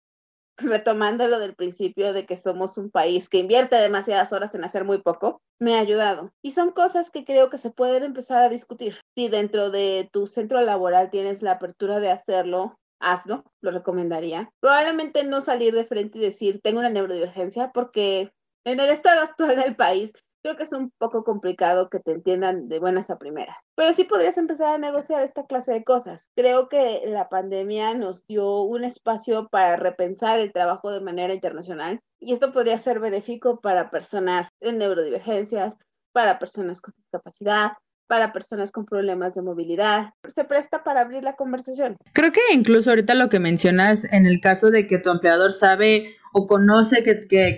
retomando 0.96 1.28
lo 1.28 1.38
del 1.38 1.54
principio 1.54 2.12
de 2.12 2.26
que 2.26 2.38
somos 2.38 2.78
un 2.78 2.90
país 2.90 3.28
que 3.28 3.38
invierte 3.38 3.76
demasiadas 3.76 4.32
horas 4.32 4.54
en 4.54 4.64
hacer 4.64 4.84
muy 4.84 4.98
poco, 4.98 5.40
me 5.58 5.76
ha 5.76 5.80
ayudado. 5.80 6.32
Y 6.42 6.52
son 6.52 6.72
cosas 6.72 7.10
que 7.10 7.24
creo 7.24 7.50
que 7.50 7.58
se 7.58 7.70
pueden 7.70 8.02
empezar 8.02 8.42
a 8.42 8.48
discutir. 8.48 8.98
Si 9.14 9.28
dentro 9.28 9.70
de 9.70 10.08
tu 10.12 10.26
centro 10.26 10.60
laboral 10.60 11.10
tienes 11.10 11.42
la 11.42 11.52
apertura 11.52 12.00
de 12.00 12.10
hacerlo, 12.10 12.78
hazlo, 13.00 13.44
lo 13.60 13.70
recomendaría. 13.70 14.50
Probablemente 14.60 15.24
no 15.24 15.42
salir 15.42 15.74
de 15.74 15.84
frente 15.84 16.18
y 16.18 16.22
decir, 16.22 16.60
tengo 16.62 16.80
una 16.80 16.90
neurodivergencia, 16.90 17.70
porque 17.72 18.32
en 18.64 18.80
el 18.80 18.90
estado 18.90 19.22
actual 19.22 19.56
del 19.56 19.76
país 19.76 20.12
creo 20.46 20.56
que 20.56 20.62
es 20.62 20.72
un 20.72 20.92
poco 20.96 21.24
complicado 21.24 21.90
que 21.90 21.98
te 21.98 22.12
entiendan 22.12 22.68
de 22.68 22.78
buenas 22.78 23.10
a 23.10 23.18
primeras. 23.18 23.56
Pero 23.74 23.92
sí 23.94 24.04
podrías 24.04 24.38
empezar 24.38 24.68
a 24.68 24.78
negociar 24.78 25.22
esta 25.22 25.44
clase 25.44 25.72
de 25.72 25.82
cosas. 25.82 26.30
Creo 26.36 26.68
que 26.68 27.02
la 27.04 27.28
pandemia 27.28 27.94
nos 27.94 28.24
dio 28.28 28.62
un 28.62 28.84
espacio 28.84 29.48
para 29.48 29.74
repensar 29.74 30.38
el 30.38 30.52
trabajo 30.52 30.92
de 30.92 31.00
manera 31.00 31.34
internacional 31.34 31.98
y 32.20 32.32
esto 32.32 32.52
podría 32.52 32.78
ser 32.78 33.00
benéfico 33.00 33.60
para 33.60 33.90
personas 33.90 34.46
en 34.60 34.78
neurodivergencias, 34.78 35.74
para 36.12 36.38
personas 36.38 36.80
con 36.80 36.94
discapacidad, 36.96 37.72
para 38.06 38.32
personas 38.32 38.70
con 38.70 38.86
problemas 38.86 39.34
de 39.34 39.42
movilidad. 39.42 40.10
Se 40.32 40.44
presta 40.44 40.84
para 40.84 41.00
abrir 41.00 41.24
la 41.24 41.34
conversación. 41.34 41.96
Creo 42.12 42.30
que 42.30 42.40
incluso 42.52 42.90
ahorita 42.90 43.16
lo 43.16 43.28
que 43.28 43.40
mencionas 43.40 44.04
en 44.12 44.26
el 44.26 44.40
caso 44.40 44.70
de 44.70 44.86
que 44.86 44.98
tu 44.98 45.10
empleador 45.10 45.52
sabe 45.52 46.14
o 46.38 46.46
conoce 46.46 47.02
que, 47.02 47.26
que, 47.26 47.56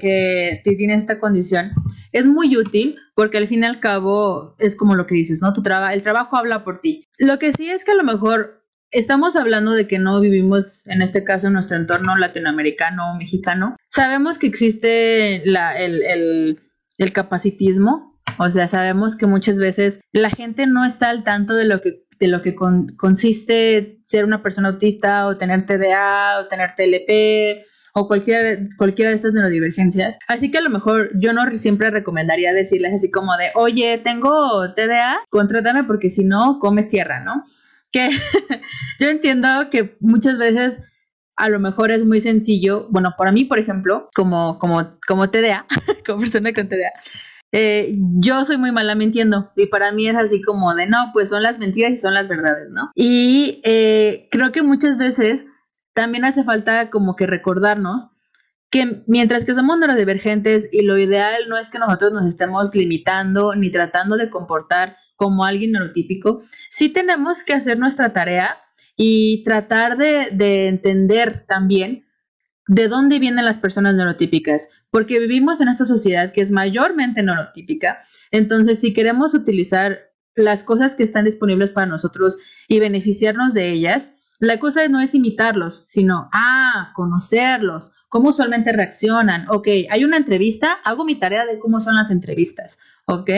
que 0.62 0.76
tiene 0.76 0.94
esta 0.94 1.18
condición, 1.18 1.72
es 2.12 2.26
muy 2.26 2.56
útil 2.56 2.96
porque 3.16 3.36
al 3.36 3.48
fin 3.48 3.64
y 3.64 3.66
al 3.66 3.80
cabo 3.80 4.54
es 4.60 4.76
como 4.76 4.94
lo 4.94 5.04
que 5.04 5.16
dices, 5.16 5.42
¿no? 5.42 5.52
Tu 5.52 5.64
trabajo, 5.64 5.92
el 5.92 6.02
trabajo 6.02 6.36
habla 6.36 6.62
por 6.62 6.80
ti. 6.80 7.04
Lo 7.18 7.40
que 7.40 7.52
sí 7.52 7.68
es 7.68 7.84
que 7.84 7.90
a 7.90 7.96
lo 7.96 8.04
mejor 8.04 8.64
estamos 8.92 9.34
hablando 9.34 9.72
de 9.72 9.88
que 9.88 9.98
no 9.98 10.20
vivimos, 10.20 10.86
en 10.86 11.02
este 11.02 11.24
caso, 11.24 11.48
en 11.48 11.54
nuestro 11.54 11.76
entorno 11.76 12.16
latinoamericano 12.16 13.10
o 13.10 13.16
mexicano. 13.16 13.74
Sabemos 13.88 14.38
que 14.38 14.46
existe 14.46 15.42
la, 15.44 15.76
el, 15.76 16.04
el, 16.04 16.60
el 16.98 17.12
capacitismo, 17.12 18.20
o 18.38 18.48
sea, 18.48 18.68
sabemos 18.68 19.16
que 19.16 19.26
muchas 19.26 19.58
veces 19.58 20.00
la 20.12 20.30
gente 20.30 20.68
no 20.68 20.84
está 20.84 21.10
al 21.10 21.24
tanto 21.24 21.54
de 21.54 21.64
lo 21.64 21.80
que 21.80 22.06
de 22.20 22.26
lo 22.26 22.42
que 22.42 22.56
consiste 22.96 24.00
ser 24.04 24.24
una 24.24 24.42
persona 24.42 24.70
autista 24.70 25.28
o 25.28 25.36
tener 25.36 25.66
TDA 25.66 26.40
o 26.40 26.48
tener 26.48 26.74
TLP 26.74 27.64
o 27.94 28.06
cualquiera, 28.06 28.58
cualquiera 28.76 29.10
de 29.10 29.16
estas 29.16 29.32
neurodivergencias. 29.32 30.18
Así 30.28 30.50
que 30.50 30.58
a 30.58 30.62
lo 30.62 30.70
mejor 30.70 31.10
yo 31.20 31.32
no 31.32 31.44
siempre 31.54 31.90
recomendaría 31.90 32.52
decirles 32.52 32.94
así 32.94 33.10
como 33.10 33.36
de, 33.36 33.50
oye, 33.54 33.98
tengo 33.98 34.72
TDA, 34.74 35.20
contrátame 35.30 35.84
porque 35.84 36.10
si 36.10 36.24
no, 36.24 36.58
comes 36.60 36.88
tierra, 36.88 37.20
¿no? 37.20 37.44
que 37.92 38.08
yo 39.00 39.08
entiendo 39.08 39.48
que 39.70 39.96
muchas 40.00 40.38
veces 40.38 40.82
a 41.36 41.48
lo 41.48 41.60
mejor 41.60 41.92
es 41.92 42.04
muy 42.04 42.20
sencillo, 42.20 42.88
bueno, 42.90 43.14
para 43.16 43.30
mí, 43.30 43.44
por 43.44 43.58
ejemplo, 43.58 44.08
como, 44.14 44.58
como, 44.58 44.98
como 45.06 45.30
TDA, 45.30 45.66
como 46.06 46.20
persona 46.20 46.52
con 46.52 46.68
TDA, 46.68 46.90
eh, 47.52 47.94
yo 48.18 48.44
soy 48.44 48.58
muy 48.58 48.72
mala 48.72 48.94
mintiendo 48.94 49.52
y 49.56 49.66
para 49.66 49.92
mí 49.92 50.08
es 50.08 50.16
así 50.16 50.42
como 50.42 50.74
de 50.74 50.86
no, 50.86 51.10
pues 51.12 51.30
son 51.30 51.42
las 51.42 51.58
mentiras 51.58 51.92
y 51.92 51.96
son 51.96 52.12
las 52.12 52.28
verdades, 52.28 52.68
¿no? 52.70 52.90
Y 52.94 53.62
eh, 53.64 54.28
creo 54.30 54.52
que 54.52 54.62
muchas 54.62 54.98
veces 54.98 55.46
también 55.98 56.24
hace 56.24 56.44
falta 56.44 56.90
como 56.90 57.16
que 57.16 57.26
recordarnos 57.26 58.10
que 58.70 59.02
mientras 59.08 59.44
que 59.44 59.52
somos 59.52 59.80
neurodivergentes 59.80 60.68
y 60.70 60.82
lo 60.82 60.96
ideal 60.96 61.48
no 61.48 61.58
es 61.58 61.70
que 61.70 61.80
nosotros 61.80 62.12
nos 62.12 62.24
estemos 62.24 62.72
limitando 62.76 63.56
ni 63.56 63.72
tratando 63.72 64.16
de 64.16 64.30
comportar 64.30 64.96
como 65.16 65.44
alguien 65.44 65.72
neurotípico, 65.72 66.44
sí 66.70 66.88
tenemos 66.88 67.42
que 67.42 67.52
hacer 67.52 67.80
nuestra 67.80 68.12
tarea 68.12 68.58
y 68.96 69.42
tratar 69.42 69.96
de, 69.96 70.28
de 70.30 70.68
entender 70.68 71.44
también 71.48 72.06
de 72.68 72.86
dónde 72.86 73.18
vienen 73.18 73.44
las 73.44 73.58
personas 73.58 73.96
neurotípicas, 73.96 74.70
porque 74.92 75.18
vivimos 75.18 75.60
en 75.60 75.66
esta 75.66 75.84
sociedad 75.84 76.30
que 76.30 76.42
es 76.42 76.52
mayormente 76.52 77.24
neurotípica, 77.24 78.04
entonces 78.30 78.78
si 78.78 78.94
queremos 78.94 79.34
utilizar 79.34 79.98
las 80.36 80.62
cosas 80.62 80.94
que 80.94 81.02
están 81.02 81.24
disponibles 81.24 81.70
para 81.70 81.88
nosotros 81.88 82.38
y 82.68 82.78
beneficiarnos 82.78 83.52
de 83.52 83.70
ellas, 83.70 84.17
la 84.38 84.58
cosa 84.58 84.86
no 84.88 85.00
es 85.00 85.14
imitarlos, 85.14 85.84
sino, 85.86 86.28
ah, 86.32 86.92
conocerlos, 86.94 87.96
cómo 88.08 88.30
usualmente 88.30 88.72
reaccionan. 88.72 89.46
Ok, 89.50 89.68
hay 89.90 90.04
una 90.04 90.16
entrevista, 90.16 90.78
hago 90.84 91.04
mi 91.04 91.18
tarea 91.18 91.46
de 91.46 91.58
cómo 91.58 91.80
son 91.80 91.96
las 91.96 92.10
entrevistas. 92.10 92.78
Ok, 93.06 93.30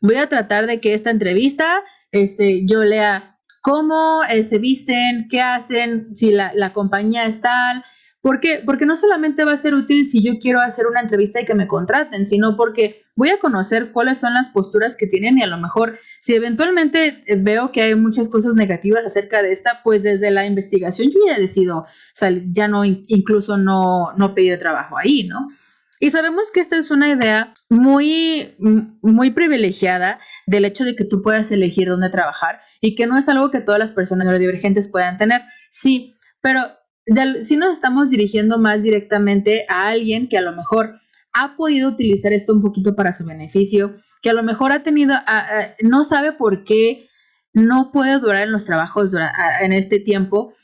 voy 0.00 0.16
a 0.16 0.28
tratar 0.28 0.66
de 0.66 0.80
que 0.80 0.94
esta 0.94 1.10
entrevista, 1.10 1.82
este, 2.12 2.66
yo 2.66 2.84
lea 2.84 3.36
cómo 3.62 4.22
eh, 4.30 4.42
se 4.42 4.58
visten, 4.58 5.26
qué 5.28 5.40
hacen, 5.40 6.16
si 6.16 6.30
la, 6.30 6.52
la 6.54 6.72
compañía 6.72 7.24
es 7.24 7.40
tal, 7.40 7.84
¿Por 8.24 8.40
qué? 8.40 8.62
Porque 8.64 8.86
no 8.86 8.96
solamente 8.96 9.44
va 9.44 9.52
a 9.52 9.58
ser 9.58 9.74
útil 9.74 10.08
si 10.08 10.22
yo 10.22 10.38
quiero 10.40 10.62
hacer 10.62 10.86
una 10.86 11.02
entrevista 11.02 11.42
y 11.42 11.44
que 11.44 11.54
me 11.54 11.66
contraten, 11.68 12.24
sino 12.24 12.56
porque 12.56 13.03
voy 13.16 13.30
a 13.30 13.38
conocer 13.38 13.92
cuáles 13.92 14.18
son 14.18 14.34
las 14.34 14.50
posturas 14.50 14.96
que 14.96 15.06
tienen 15.06 15.38
y 15.38 15.42
a 15.42 15.46
lo 15.46 15.58
mejor 15.58 15.98
si 16.20 16.34
eventualmente 16.34 17.22
eh, 17.26 17.36
veo 17.36 17.72
que 17.72 17.82
hay 17.82 17.94
muchas 17.94 18.28
cosas 18.28 18.54
negativas 18.54 19.04
acerca 19.04 19.42
de 19.42 19.52
esta, 19.52 19.82
pues 19.82 20.02
desde 20.02 20.30
la 20.30 20.46
investigación 20.46 21.10
yo 21.10 21.20
ya 21.26 21.38
decidido 21.38 21.86
ya 22.50 22.68
no, 22.68 22.84
incluso 22.84 23.56
no, 23.56 24.12
no 24.16 24.34
pedir 24.34 24.58
trabajo 24.58 24.96
ahí, 24.98 25.24
¿no? 25.24 25.48
Y 26.00 26.10
sabemos 26.10 26.50
que 26.52 26.60
esta 26.60 26.76
es 26.76 26.90
una 26.90 27.08
idea 27.08 27.54
muy, 27.70 28.54
muy 28.58 29.30
privilegiada 29.30 30.20
del 30.46 30.64
hecho 30.64 30.84
de 30.84 30.96
que 30.96 31.04
tú 31.04 31.22
puedas 31.22 31.50
elegir 31.50 31.88
dónde 31.88 32.10
trabajar 32.10 32.60
y 32.80 32.94
que 32.94 33.06
no 33.06 33.16
es 33.16 33.28
algo 33.28 33.50
que 33.50 33.60
todas 33.60 33.78
las 33.78 33.92
personas 33.92 34.26
neurodivergentes 34.26 34.88
puedan 34.88 35.16
tener. 35.16 35.42
Sí, 35.70 36.14
pero 36.42 36.60
si 37.42 37.56
nos 37.56 37.72
estamos 37.72 38.10
dirigiendo 38.10 38.58
más 38.58 38.82
directamente 38.82 39.64
a 39.68 39.88
alguien 39.88 40.28
que 40.28 40.36
a 40.36 40.42
lo 40.42 40.52
mejor 40.52 41.00
ha 41.34 41.56
podido 41.56 41.90
utilizar 41.90 42.32
esto 42.32 42.52
un 42.52 42.62
poquito 42.62 42.94
para 42.94 43.12
su 43.12 43.26
beneficio, 43.26 43.96
que 44.22 44.30
a 44.30 44.34
lo 44.34 44.42
mejor 44.42 44.72
ha 44.72 44.82
tenido, 44.82 45.14
no 45.82 46.04
sabe 46.04 46.32
por 46.32 46.64
qué 46.64 47.08
no 47.52 47.90
puede 47.92 48.18
durar 48.18 48.44
en 48.44 48.52
los 48.52 48.64
trabajos 48.64 49.12
en 49.60 49.72
este 49.72 50.00
tiempo 50.00 50.54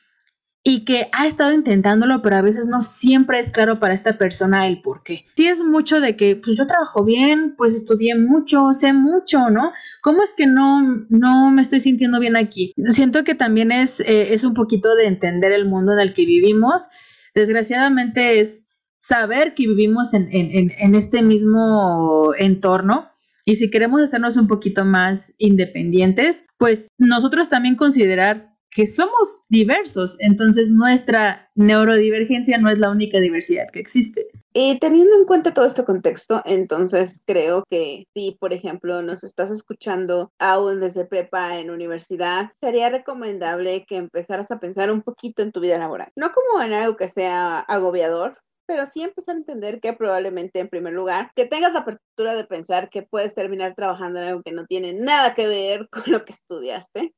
y 0.62 0.84
que 0.84 1.08
ha 1.12 1.26
estado 1.26 1.52
intentándolo, 1.52 2.20
pero 2.20 2.36
a 2.36 2.42
veces 2.42 2.66
no 2.66 2.82
siempre 2.82 3.40
es 3.40 3.50
claro 3.50 3.80
para 3.80 3.94
esta 3.94 4.18
persona 4.18 4.66
el 4.66 4.82
por 4.82 5.02
qué. 5.02 5.24
Si 5.34 5.46
es 5.46 5.64
mucho 5.64 6.00
de 6.00 6.16
que, 6.16 6.36
pues 6.36 6.56
yo 6.58 6.66
trabajo 6.66 7.02
bien, 7.02 7.54
pues 7.56 7.74
estudié 7.74 8.14
mucho, 8.14 8.72
sé 8.74 8.92
mucho, 8.92 9.48
¿no? 9.48 9.72
¿Cómo 10.02 10.22
es 10.22 10.34
que 10.34 10.46
no, 10.46 11.06
no 11.08 11.50
me 11.50 11.62
estoy 11.62 11.80
sintiendo 11.80 12.20
bien 12.20 12.36
aquí? 12.36 12.74
Siento 12.90 13.24
que 13.24 13.34
también 13.34 13.72
es, 13.72 14.00
eh, 14.00 14.34
es 14.34 14.44
un 14.44 14.52
poquito 14.52 14.94
de 14.94 15.06
entender 15.06 15.52
el 15.52 15.66
mundo 15.66 15.92
en 15.92 16.00
el 16.00 16.12
que 16.12 16.26
vivimos. 16.26 16.88
Desgraciadamente 17.34 18.40
es 18.40 18.66
saber 19.00 19.54
que 19.54 19.66
vivimos 19.66 20.14
en, 20.14 20.28
en, 20.30 20.72
en 20.78 20.94
este 20.94 21.22
mismo 21.22 22.32
entorno. 22.38 23.08
Y 23.44 23.56
si 23.56 23.70
queremos 23.70 24.02
hacernos 24.02 24.36
un 24.36 24.46
poquito 24.46 24.84
más 24.84 25.34
independientes, 25.38 26.46
pues 26.58 26.88
nosotros 26.98 27.48
también 27.48 27.74
considerar 27.74 28.50
que 28.70 28.86
somos 28.86 29.42
diversos, 29.48 30.16
entonces 30.20 30.70
nuestra 30.70 31.50
neurodivergencia 31.56 32.58
no 32.58 32.70
es 32.70 32.78
la 32.78 32.90
única 32.90 33.18
diversidad 33.18 33.68
que 33.72 33.80
existe. 33.80 34.28
Y 34.52 34.78
teniendo 34.78 35.16
en 35.16 35.24
cuenta 35.24 35.54
todo 35.54 35.66
este 35.66 35.84
contexto, 35.84 36.42
entonces 36.44 37.22
creo 37.24 37.64
que 37.68 38.04
si, 38.14 38.36
por 38.40 38.52
ejemplo, 38.52 39.02
nos 39.02 39.22
estás 39.22 39.50
escuchando 39.50 40.32
aún 40.38 40.80
desde 40.80 41.04
prepa 41.04 41.58
en 41.58 41.70
universidad, 41.70 42.50
sería 42.60 42.90
recomendable 42.90 43.84
que 43.88 43.96
empezaras 43.96 44.50
a 44.50 44.58
pensar 44.58 44.90
un 44.90 45.02
poquito 45.02 45.42
en 45.42 45.52
tu 45.52 45.60
vida 45.60 45.78
laboral. 45.78 46.10
No 46.16 46.32
como 46.32 46.62
en 46.62 46.72
algo 46.72 46.96
que 46.96 47.10
sea 47.10 47.60
agobiador, 47.60 48.38
pero 48.70 48.86
sí 48.86 49.02
empezar 49.02 49.34
a 49.34 49.38
entender 49.38 49.80
que 49.80 49.94
probablemente 49.94 50.60
en 50.60 50.68
primer 50.68 50.92
lugar, 50.92 51.32
que 51.34 51.44
tengas 51.44 51.72
la 51.72 51.80
apertura 51.80 52.36
de 52.36 52.44
pensar 52.44 52.88
que 52.88 53.02
puedes 53.02 53.34
terminar 53.34 53.74
trabajando 53.74 54.20
en 54.20 54.28
algo 54.28 54.42
que 54.44 54.52
no 54.52 54.64
tiene 54.64 54.92
nada 54.92 55.34
que 55.34 55.48
ver 55.48 55.88
con 55.90 56.04
lo 56.06 56.24
que 56.24 56.34
estudiaste 56.34 57.12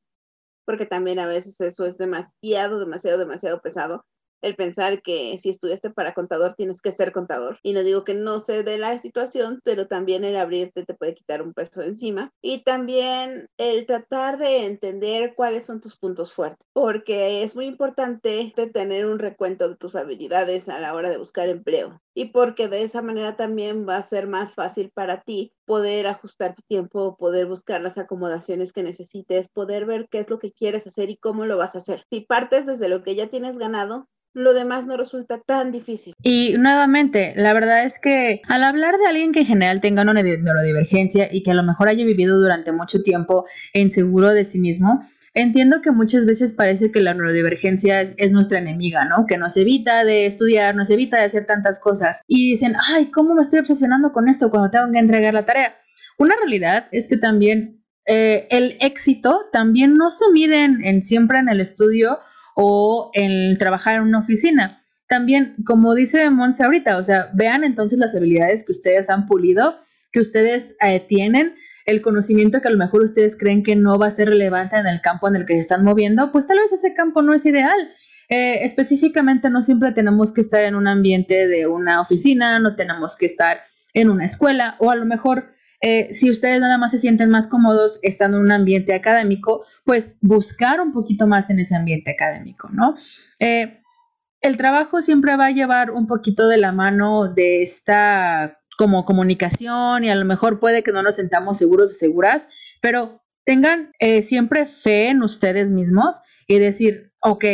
porque 0.65 0.87
también 0.87 1.19
a 1.19 1.27
veces 1.27 1.61
eso 1.61 1.85
es 1.85 1.99
demasiado, 1.99 2.79
demasiado, 2.79 3.19
demasiado 3.19 3.61
pesado 3.61 4.07
el 4.43 4.57
pensar 4.57 5.03
que 5.03 5.39
si 5.39 5.51
estudiaste 5.51 5.91
para 5.91 6.15
contador 6.15 6.55
tienes 6.55 6.83
que 6.83 6.93
ser 6.93 7.13
contador. 7.13 7.59
Y 7.63 7.73
no 7.73 7.83
digo 7.83 8.05
que 8.05 8.15
no 8.15 8.41
se 8.41 8.63
dé 8.63 8.79
la 8.79 9.01
situación, 9.01 9.61
pero 9.65 9.87
también 9.87 10.25
el 10.25 10.37
abrirte 10.37 10.85
te 10.85 10.95
puede 10.95 11.15
quitar 11.15 11.43
un 11.43 11.55
peso 11.55 11.83
encima. 11.83 12.31
Y 12.43 12.65
también 12.65 13.49
el 13.57 13.87
tratar 13.87 14.39
de 14.39 14.65
entender 14.67 15.35
cuáles 15.35 15.67
son 15.67 15.81
tus 15.81 15.97
puntos 15.97 16.33
fuertes, 16.33 16.67
porque 16.73 17.43
es 17.43 17.55
muy 17.55 17.67
importante 17.67 18.53
tener 18.73 19.07
un 19.07 19.19
recuento 19.19 19.69
de 19.69 19.77
tus 19.77 19.95
habilidades 19.95 20.69
a 20.69 20.79
la 20.79 20.95
hora 20.95 21.11
de 21.11 21.19
buscar 21.19 21.49
empleo. 21.49 22.01
Y 22.15 22.27
porque 22.27 22.69
de 22.69 22.83
esa 22.83 23.01
manera 23.01 23.37
también 23.37 23.89
va 23.89 23.97
a 23.97 24.03
ser 24.03 24.27
más 24.27 24.55
fácil 24.55 24.91
para 24.93 25.23
ti 25.23 25.53
poder 25.65 26.07
ajustar 26.07 26.55
tu 26.55 26.63
tiempo, 26.63 27.17
poder 27.17 27.47
buscar 27.47 27.81
las 27.81 27.97
acomodaciones 27.97 28.73
que 28.73 28.83
necesites, 28.83 29.49
poder 29.49 29.87
ver 29.87 30.09
qué 30.11 30.19
es 30.19 30.29
lo 30.29 30.39
que 30.39 30.53
quieres 30.53 30.87
hacer 30.87 31.09
y 31.11 31.17
cómo 31.17 31.47
lo 31.47 31.57
vas 31.57 31.75
a 31.75 31.79
hacer. 31.79 32.05
Si 32.11 32.21
partes 32.21 32.67
desde 32.67 32.89
lo 32.89 33.03
que 33.03 33.15
ya 33.15 33.29
tienes 33.29 33.57
ganado, 33.57 34.09
lo 34.35 34.55
demás 34.55 34.87
no 34.87 34.97
resulta 34.97 35.41
tan 35.41 35.73
difícil. 35.73 36.15
Y 36.23 36.55
nuevamente, 36.59 37.35
la 37.37 37.53
verdad 37.53 37.85
es 37.85 37.99
que 37.99 38.41
al 38.49 38.65
hablar 38.65 38.97
de 38.99 39.07
alguien 39.07 39.33
que 39.33 39.41
en 39.41 39.47
general 39.47 39.81
tenga 39.81 40.03
una 40.03 40.15
neurodivergencia 40.15 41.29
y 41.33 41.43
que 41.43 41.51
a 41.51 41.55
lo 41.55 41.63
mejor 41.63 41.89
haya 41.89 42.05
vivido 42.05 42.41
durante 42.41 42.73
mucho 42.73 43.03
tiempo 43.03 43.47
inseguro 43.75 44.31
de 44.31 44.45
sí 44.45 44.59
mismo, 44.59 45.07
Entiendo 45.35 45.81
que 45.81 45.93
muchas 45.93 46.27
veces 46.27 46.53
parece 46.53 46.93
que 46.93 47.01
la 47.01 47.15
neurodivergencia 47.15 48.03
es 48.03 48.33
nuestra 48.33 48.59
enemiga, 48.59 49.07
¿no? 49.07 49.25
Que 49.27 49.39
nos 49.39 49.57
evita 49.57 50.05
de 50.05 50.27
estudiar, 50.27 50.75
nos 50.75 50.91
evita 50.91 51.17
de 51.17 51.25
hacer 51.25 51.47
tantas 51.47 51.81
cosas. 51.81 52.21
Y 52.27 52.51
dicen, 52.51 52.75
ay, 52.91 53.07
¿cómo 53.07 53.35
me 53.35 53.41
estoy 53.41 53.61
obsesionando 53.61 54.13
con 54.13 54.29
esto 54.29 54.51
cuando 54.51 54.71
tengo 54.71 54.93
que 54.93 54.99
entregar 54.99 55.33
la 55.33 55.47
tarea? 55.47 55.75
Una 56.19 56.37
realidad 56.37 56.87
es 56.93 57.09
que 57.09 57.17
también 57.17 57.83
eh, 58.05 58.47
el 58.51 58.77
éxito 58.81 59.49
también 59.53 59.97
no 59.97 60.11
se 60.11 60.25
mide 60.33 60.65
en, 60.65 61.03
siempre 61.03 61.39
en 61.39 61.49
el 61.49 61.61
estudio 61.61 62.19
o 62.55 63.11
en 63.15 63.57
trabajar 63.57 63.97
en 63.97 64.03
una 64.03 64.19
oficina. 64.19 64.85
También, 65.09 65.57
como 65.67 65.95
dice 65.95 66.31
Monse 66.31 66.65
ahorita, 66.65 66.97
o 66.97 67.03
sea, 67.03 67.31
vean 67.35 67.65
entonces 67.65 67.99
las 67.99 68.15
habilidades 68.15 68.65
que 68.65 68.73
ustedes 68.73 69.11
han 69.11 69.27
pulido, 69.27 69.79
que 70.11 70.21
ustedes 70.21 70.77
eh, 70.81 71.01
tienen, 71.01 71.55
el 71.85 72.01
conocimiento 72.01 72.61
que 72.61 72.69
a 72.69 72.71
lo 72.71 72.79
mejor 72.79 73.03
ustedes 73.03 73.37
creen 73.37 73.63
que 73.63 73.77
no 73.77 73.99
va 73.99 74.07
a 74.07 74.11
ser 74.11 74.29
relevante 74.29 74.77
en 74.77 74.87
el 74.87 75.01
campo 75.01 75.29
en 75.29 75.37
el 75.37 75.47
que 75.47 75.55
se 75.55 75.61
están 75.61 75.85
moviendo, 75.85 76.31
pues 76.33 76.47
tal 76.47 76.59
vez 76.59 76.73
ese 76.73 76.95
campo 76.95 77.23
no 77.23 77.35
es 77.35 77.45
ideal. 77.45 77.77
Eh, 78.29 78.65
específicamente 78.65 79.51
no 79.51 79.63
siempre 79.63 79.93
tenemos 79.93 80.33
que 80.33 80.41
estar 80.41 80.63
en 80.63 80.75
un 80.75 80.89
ambiente 80.89 81.49
de 81.49 81.67
una 81.67 82.01
oficina, 82.01 82.59
no 82.61 82.77
tenemos 82.77 83.17
que 83.17 83.27
estar 83.27 83.63
en 83.95 84.11
una 84.11 84.25
escuela 84.25 84.77
o 84.79 84.91
a 84.91 84.97
lo 84.97 85.05
mejor 85.05 85.53
eh, 85.85 86.15
si 86.15 86.31
ustedes 86.31 86.61
nada 86.61 86.79
más 86.79 86.93
se 86.93 86.99
sienten 86.99 87.29
más 87.29 87.49
cómodos 87.49 87.99
estando 88.03 88.37
en 88.37 88.45
un 88.45 88.53
ambiente 88.53 88.95
académico, 88.95 89.65
pues 89.85 90.15
buscar 90.21 90.81
un 90.81 90.93
poquito 90.93 91.27
más 91.27 91.51
en 91.51 91.59
ese 91.59 91.75
ambiente 91.75 92.13
académico, 92.13 92.69
¿no? 92.73 92.95
Eh, 93.41 93.81
el 94.41 94.57
trabajo 94.57 95.03
siempre 95.03 95.37
va 95.37 95.47
a 95.47 95.51
llevar 95.51 95.91
un 95.91 96.07
poquito 96.07 96.47
de 96.49 96.59
la 96.59 96.71
mano 96.71 97.33
de 97.33 97.63
esta 97.63 98.61
como 98.79 99.05
comunicación 99.05 100.05
y 100.05 100.11
a 100.11 100.15
lo 100.15 100.25
mejor 100.25 100.61
puede 100.61 100.83
que 100.85 100.93
no 100.93 101.03
nos 101.03 101.17
sentamos 101.17 101.59
seguros 101.59 101.91
o 101.93 101.95
seguras, 101.95 102.49
pero 102.81 103.23
tengan 103.45 103.91
eh, 103.99 104.23
siempre 104.23 104.67
fe 104.67 105.09
en 105.09 105.23
ustedes 105.23 105.71
mismos 105.73 106.21
y 106.47 106.59
decir, 106.59 107.13
ok, 107.21 107.45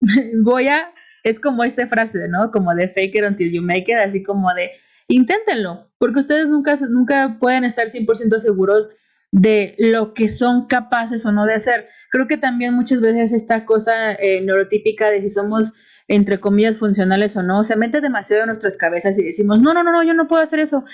voy 0.44 0.68
a, 0.68 0.92
es 1.24 1.40
como 1.40 1.64
esta 1.64 1.86
frase, 1.86 2.28
¿no? 2.28 2.50
Como 2.50 2.74
de 2.74 2.88
fake 2.88 3.16
it 3.16 3.24
until 3.24 3.50
you 3.50 3.62
make 3.62 3.90
it, 3.90 3.98
así 3.98 4.22
como 4.22 4.52
de, 4.54 4.70
inténtenlo, 5.08 5.91
porque 6.02 6.18
ustedes 6.18 6.50
nunca, 6.50 6.74
nunca 6.90 7.36
pueden 7.38 7.62
estar 7.62 7.86
100% 7.86 8.36
seguros 8.40 8.90
de 9.30 9.76
lo 9.78 10.14
que 10.14 10.28
son 10.28 10.66
capaces 10.66 11.24
o 11.26 11.30
no 11.30 11.46
de 11.46 11.54
hacer. 11.54 11.86
Creo 12.10 12.26
que 12.26 12.36
también 12.36 12.74
muchas 12.74 13.00
veces 13.00 13.30
esta 13.30 13.64
cosa 13.64 14.14
eh, 14.14 14.40
neurotípica 14.40 15.12
de 15.12 15.20
si 15.20 15.28
somos, 15.28 15.74
entre 16.08 16.40
comillas, 16.40 16.78
funcionales 16.78 17.36
o 17.36 17.44
no, 17.44 17.62
se 17.62 17.76
mete 17.76 18.00
demasiado 18.00 18.42
en 18.42 18.48
nuestras 18.48 18.76
cabezas 18.76 19.16
y 19.16 19.22
decimos, 19.22 19.60
no, 19.60 19.74
no, 19.74 19.84
no, 19.84 19.92
no, 19.92 20.02
yo 20.02 20.12
no 20.12 20.26
puedo 20.26 20.42
hacer 20.42 20.58
eso. 20.58 20.84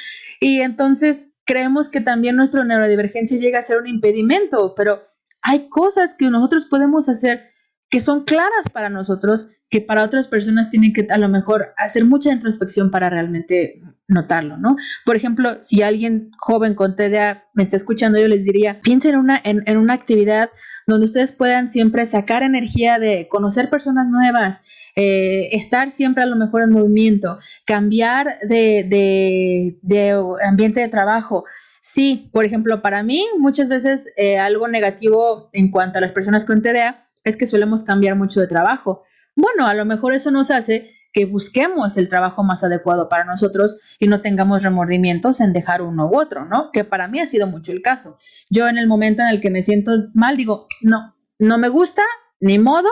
Y 0.41 0.61
entonces 0.61 1.39
creemos 1.47 1.89
que 1.89 2.03
también 2.03 2.37
nuestra 2.37 2.63
neurodivergencia 2.63 3.39
llega 3.39 3.61
a 3.61 3.63
ser 3.63 3.79
un 3.79 3.87
impedimento, 3.87 4.75
pero 4.77 5.09
hay 5.41 5.71
cosas 5.71 6.15
que 6.15 6.29
nosotros 6.29 6.67
podemos 6.67 7.09
hacer 7.09 7.49
que 7.89 8.01
son 8.01 8.25
claras 8.25 8.69
para 8.71 8.91
nosotros, 8.91 9.53
que 9.71 9.81
para 9.81 10.05
otras 10.05 10.29
personas 10.29 10.69
tienen 10.69 10.93
que 10.93 11.07
a 11.09 11.17
lo 11.17 11.31
mejor 11.31 11.73
hacer 11.79 12.05
mucha 12.05 12.31
introspección 12.31 12.91
para 12.91 13.09
realmente 13.09 13.81
notarlo, 14.09 14.57
¿no? 14.57 14.77
Por 15.05 15.17
ejemplo, 15.17 15.59
si 15.63 15.83
alguien 15.83 16.31
joven 16.39 16.75
con 16.75 16.97
TDA 16.97 17.45
me 17.53 17.63
está 17.63 17.77
escuchando, 17.77 18.19
yo 18.19 18.27
les 18.27 18.45
diría, 18.45 18.81
piensen 18.81 19.15
en 19.15 19.21
una, 19.21 19.41
en, 19.45 19.77
una 19.77 19.95
actividad 19.95 20.51
donde 20.87 21.05
ustedes 21.05 21.33
puedan 21.33 21.69
siempre 21.69 22.07
sacar 22.07 22.43
energía 22.43 22.99
de 22.99 23.29
conocer 23.29 23.69
personas 23.69 24.09
nuevas, 24.09 24.63
eh, 24.97 25.51
estar 25.53 25.91
siempre 25.91 26.23
a 26.23 26.27
lo 26.27 26.37
mejor 26.37 26.63
en 26.63 26.71
movimiento, 26.71 27.39
cambiar 27.67 28.39
de, 28.49 28.85
de, 28.89 29.79
de 29.83 30.21
ambiente 30.43 30.81
de 30.81 30.89
trabajo, 30.89 31.45
Sí, 31.91 32.29
por 32.35 32.45
ejemplo, 32.45 32.83
para 32.83 33.03
mí 33.03 33.25
muchas 33.39 33.71
veces 33.71 34.13
eh, 34.17 34.37
algo 34.37 34.69
negativo 34.69 35.49
en 35.55 35.71
cuanto 35.71 35.97
a 35.97 36.01
las 36.03 36.13
personas 36.13 36.45
con 36.45 36.61
TDA 36.61 37.09
es 37.25 37.39
que 37.39 37.47
solemos 37.47 37.83
cambiar 37.83 38.15
mucho 38.15 38.41
de 38.41 38.47
trabajo. 38.47 39.05
Bueno, 39.35 39.67
a 39.67 39.73
lo 39.73 39.85
mejor 39.87 40.13
eso 40.13 40.31
nos 40.31 40.51
hace 40.51 40.91
que 41.19 41.25
busquemos 41.25 41.97
el 41.97 42.09
trabajo 42.09 42.45
más 42.45 42.63
adecuado 42.63 43.09
para 43.09 43.25
nosotros 43.25 43.81
y 43.99 44.07
no 44.07 44.21
tengamos 44.21 44.63
remordimientos 44.63 45.41
en 45.41 45.53
dejar 45.53 45.83
uno 45.83 46.07
u 46.07 46.17
otro, 46.17 46.45
¿no? 46.45 46.71
Que 46.71 46.85
para 46.85 47.09
mí 47.09 47.19
ha 47.19 47.27
sido 47.27 47.49
mucho 47.49 47.73
el 47.73 47.83
caso. 47.83 48.19
Yo 48.51 48.69
en 48.69 48.79
el 48.79 48.87
momento 48.87 49.23
en 49.23 49.29
el 49.31 49.41
que 49.41 49.51
me 49.51 49.65
siento 49.65 49.91
mal 50.15 50.37
digo, 50.37 50.69
no, 50.81 51.17
no 51.41 51.59
me 51.59 51.71
gusta, 51.71 52.03
ni 52.39 52.61
modo. 52.61 52.89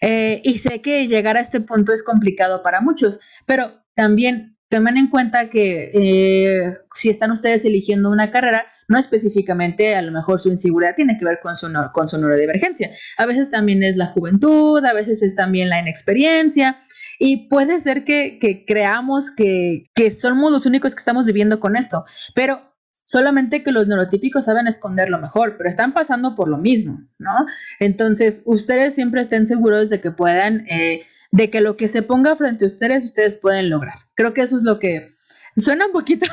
Eh, 0.00 0.40
y 0.42 0.56
sé 0.56 0.80
que 0.80 1.06
llegar 1.06 1.36
a 1.36 1.40
este 1.40 1.60
punto 1.60 1.92
es 1.92 2.02
complicado 2.02 2.62
para 2.62 2.80
muchos, 2.80 3.20
pero 3.44 3.84
también 3.94 4.54
Tomen 4.70 4.96
en 4.96 5.08
cuenta 5.08 5.50
que 5.50 5.90
eh, 5.94 6.78
si 6.94 7.10
están 7.10 7.30
ustedes 7.30 7.64
eligiendo 7.64 8.10
una 8.10 8.30
carrera, 8.30 8.64
no 8.88 8.98
específicamente 8.98 9.94
a 9.94 10.02
lo 10.02 10.12
mejor 10.12 10.40
su 10.40 10.48
inseguridad 10.48 10.94
tiene 10.94 11.18
que 11.18 11.24
ver 11.24 11.40
con 11.42 11.56
su, 11.56 11.68
con 11.92 12.08
su 12.08 12.18
neurodivergencia. 12.18 12.90
A 13.18 13.26
veces 13.26 13.50
también 13.50 13.82
es 13.82 13.96
la 13.96 14.06
juventud, 14.06 14.84
a 14.84 14.92
veces 14.92 15.22
es 15.22 15.34
también 15.34 15.68
la 15.68 15.80
inexperiencia. 15.80 16.78
Y 17.18 17.48
puede 17.48 17.80
ser 17.80 18.04
que, 18.04 18.64
creamos 18.66 19.30
que, 19.30 19.90
que 19.94 20.10
somos 20.10 20.52
los 20.52 20.66
únicos 20.66 20.94
que 20.94 21.00
estamos 21.00 21.26
viviendo 21.26 21.60
con 21.60 21.76
esto, 21.76 22.04
pero 22.34 22.74
solamente 23.04 23.62
que 23.62 23.72
los 23.72 23.86
neurotípicos 23.86 24.46
saben 24.46 24.66
esconderlo 24.66 25.20
mejor, 25.20 25.56
pero 25.56 25.68
están 25.68 25.92
pasando 25.92 26.34
por 26.34 26.48
lo 26.48 26.58
mismo, 26.58 27.06
¿no? 27.18 27.34
Entonces, 27.78 28.42
ustedes 28.46 28.94
siempre 28.94 29.20
estén 29.20 29.46
seguros 29.46 29.90
de 29.90 30.00
que 30.00 30.10
puedan 30.10 30.66
eh, 30.68 31.06
de 31.30 31.50
que 31.50 31.60
lo 31.60 31.76
que 31.76 31.88
se 31.88 32.02
ponga 32.02 32.36
frente 32.36 32.64
a 32.64 32.68
ustedes, 32.68 33.04
ustedes 33.04 33.36
pueden 33.36 33.68
lograr. 33.68 33.98
Creo 34.14 34.32
que 34.34 34.42
eso 34.42 34.56
es 34.56 34.62
lo 34.62 34.78
que 34.78 35.16
suena 35.56 35.86
un 35.86 35.92
poquito 35.92 36.26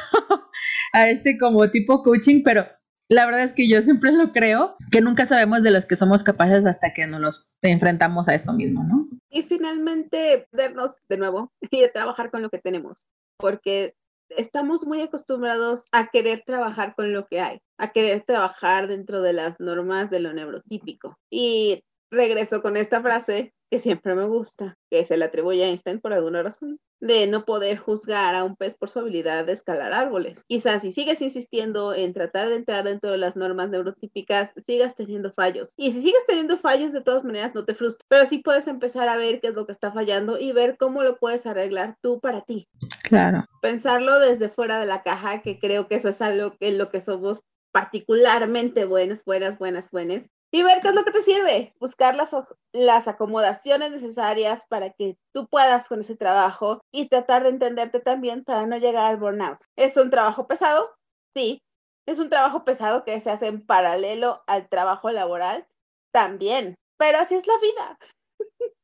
a 0.94 1.10
este 1.10 1.38
como 1.38 1.70
tipo 1.70 2.04
coaching, 2.04 2.44
pero 2.44 2.66
la 3.10 3.26
verdad 3.26 3.44
es 3.44 3.54
que 3.54 3.68
yo 3.68 3.82
siempre 3.82 4.14
lo 4.14 4.32
creo, 4.32 4.76
que 4.90 5.02
nunca 5.02 5.26
sabemos 5.26 5.64
de 5.64 5.72
los 5.72 5.86
que 5.86 5.98
somos 5.98 6.24
capaces 6.24 6.66
hasta 6.66 6.94
que 6.94 7.06
nos 7.08 7.52
enfrentamos 7.62 8.30
a 8.30 8.36
esto 8.36 8.54
mismo. 8.54 9.10
Y 9.30 9.44
finalmente, 9.44 10.48
vernos 10.54 10.96
de 11.10 11.18
nuevo 11.18 11.52
y 11.72 11.86
trabajar 11.90 12.32
con 12.32 12.42
lo 12.42 12.50
que 12.50 12.60
tenemos, 12.60 13.06
porque 13.38 13.96
estamos 14.30 14.86
muy 14.86 15.02
acostumbrados 15.02 15.86
a 15.92 16.08
querer 16.08 16.44
trabajar 16.46 16.96
con 16.96 17.12
lo 17.12 17.28
que 17.28 17.42
hay, 17.42 17.60
a 17.78 17.92
querer 17.92 18.24
trabajar 18.26 18.88
dentro 18.88 19.22
de 19.22 19.34
las 19.34 19.60
normas 19.60 20.10
de 20.10 20.22
lo 20.22 20.32
neurotípico. 20.32 21.18
Y 21.30 21.84
regreso 22.12 22.62
con 22.62 22.78
esta 22.78 23.02
frase 23.02 23.54
que 23.72 23.80
siempre 23.80 24.16
me 24.16 24.26
gusta, 24.26 24.78
que 24.90 25.06
se 25.06 25.16
le 25.16 25.24
atribuye 25.24 25.64
a 25.64 25.70
Einstein 25.70 26.02
por 26.02 26.12
alguna 26.12 26.44
razón, 26.44 26.78
de 27.00 27.26
no 27.26 27.46
poder 27.46 27.78
juzgar 27.78 28.36
a 28.36 28.44
un 28.44 28.58
pez 28.58 28.76
por 28.76 28.90
su 28.90 29.00
habilidad 29.00 29.46
de 29.46 29.54
escalar 29.54 29.94
árboles. 29.94 30.44
Quizás 30.46 30.82
si 30.82 30.92
sigues 30.92 31.22
insistiendo 31.22 31.94
en 31.94 32.14
tratar 32.14 32.50
de 32.50 32.58
entrar 32.58 32.84
dentro 32.84 33.12
de 33.12 33.18
las 33.18 33.38
normas 33.38 33.70
neurotípicas, 33.70 34.54
sigas 34.58 34.94
teniendo 34.96 35.32
fallos. 35.32 35.74
Y 35.78 35.94
si 35.94 36.02
sigues 36.02 36.26
teniendo 36.28 36.58
fallos, 36.58 36.92
de 36.92 37.00
todas 37.00 37.24
maneras, 37.24 37.56
no 37.56 37.64
te 37.64 37.74
frustres, 37.74 38.06
pero 38.10 38.26
sí 38.26 38.40
puedes 38.40 38.68
empezar 38.68 39.08
a 39.08 39.16
ver 39.16 39.40
qué 39.40 39.48
es 39.48 39.54
lo 39.54 39.66
que 39.66 39.72
está 39.72 39.94
fallando 39.94 40.38
y 40.38 40.52
ver 40.52 40.76
cómo 40.78 41.02
lo 41.04 41.18
puedes 41.18 41.46
arreglar 41.46 41.96
tú 42.02 42.20
para 42.20 42.42
ti. 42.42 42.68
Claro. 43.04 43.46
Pensarlo 43.62 44.20
desde 44.20 44.50
fuera 44.50 44.82
de 44.82 44.86
la 44.86 45.02
caja, 45.02 45.42
que 45.42 45.60
creo 45.60 45.88
que 45.88 45.96
eso 45.96 46.10
es 46.10 46.22
algo 46.22 46.56
en 46.60 46.78
lo 46.78 46.90
que 46.90 47.00
somos 47.00 47.40
particularmente 47.72 48.84
buenos, 48.84 49.24
buenas, 49.24 49.58
buenas, 49.58 49.92
buenas, 49.92 50.30
y 50.52 50.64
ver 50.64 50.82
qué 50.82 50.90
es 50.90 50.94
lo 50.94 51.06
que 51.06 51.12
te 51.12 51.22
sirve, 51.22 51.74
buscar 51.80 52.16
las, 52.16 52.30
las 52.74 53.08
acomodaciones 53.08 53.92
necesarias 53.92 54.66
para 54.68 54.92
que 54.92 55.18
tú 55.34 55.48
puedas 55.48 55.88
con 55.88 56.02
ese 56.02 56.18
trabajo 56.18 56.82
y 56.92 57.08
tratar 57.08 57.44
de 57.44 57.50
entenderte 57.50 58.02
también 58.02 58.44
para 58.44 58.66
no 58.66 58.78
llegar 58.78 59.06
al 59.06 59.18
burnout. 59.18 59.60
¿Es 59.78 59.96
un 59.96 60.10
trabajo 60.10 60.48
pesado? 60.48 60.92
Sí. 61.34 61.62
¿Es 62.06 62.20
un 62.20 62.30
trabajo 62.30 62.66
pesado 62.66 63.06
que 63.06 63.22
se 63.22 63.32
hace 63.32 63.48
en 63.48 63.66
paralelo 63.66 64.44
al 64.46 64.68
trabajo 64.68 65.10
laboral? 65.12 65.66
También. 66.12 66.76
Pero 66.98 67.20
así 67.20 67.36
es 67.36 67.48
la 67.48 67.58
vida. 67.60 68.00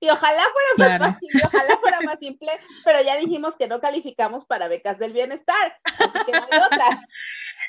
y 0.00 0.10
ojalá 0.10 0.42
fuera 0.52 0.98
más 0.98 1.12
fácil, 1.12 1.30
ojalá 1.46 1.78
fuera 1.78 2.00
más 2.02 2.18
simple, 2.18 2.50
pero 2.84 3.00
ya 3.02 3.16
dijimos 3.16 3.54
que 3.58 3.66
no 3.66 3.80
calificamos 3.80 4.44
para 4.44 4.68
becas 4.68 4.98
del 4.98 5.12
bienestar, 5.12 5.78
así 5.84 6.18
que 6.26 6.32
no 6.32 6.46
hay 6.50 6.60
otra. 6.60 7.08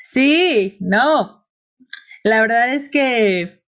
Sí, 0.08 0.76
no, 0.78 1.45
la 2.26 2.40
verdad 2.40 2.74
es 2.74 2.88
que 2.88 3.62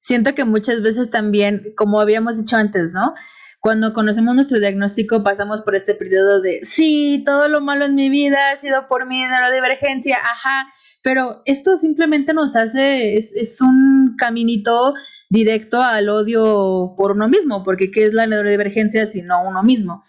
siento 0.00 0.34
que 0.34 0.44
muchas 0.44 0.82
veces 0.82 1.10
también, 1.10 1.72
como 1.76 2.00
habíamos 2.00 2.38
dicho 2.38 2.56
antes, 2.56 2.92
¿no? 2.92 3.14
Cuando 3.60 3.92
conocemos 3.92 4.34
nuestro 4.34 4.58
diagnóstico 4.58 5.22
pasamos 5.22 5.60
por 5.62 5.76
este 5.76 5.94
periodo 5.94 6.40
de, 6.40 6.58
sí, 6.64 7.22
todo 7.24 7.46
lo 7.46 7.60
malo 7.60 7.84
en 7.84 7.94
mi 7.94 8.10
vida 8.10 8.50
ha 8.50 8.56
sido 8.56 8.88
por 8.88 9.06
mi 9.06 9.20
neurodivergencia, 9.20 10.16
ajá, 10.16 10.72
pero 11.02 11.42
esto 11.44 11.76
simplemente 11.76 12.34
nos 12.34 12.56
hace, 12.56 13.16
es, 13.16 13.32
es 13.36 13.60
un 13.60 14.16
caminito 14.18 14.94
directo 15.28 15.80
al 15.80 16.08
odio 16.08 16.94
por 16.96 17.12
uno 17.12 17.28
mismo, 17.28 17.62
porque 17.62 17.92
¿qué 17.92 18.06
es 18.06 18.12
la 18.12 18.26
neurodivergencia 18.26 19.06
sino 19.06 19.40
uno 19.46 19.62
mismo? 19.62 20.02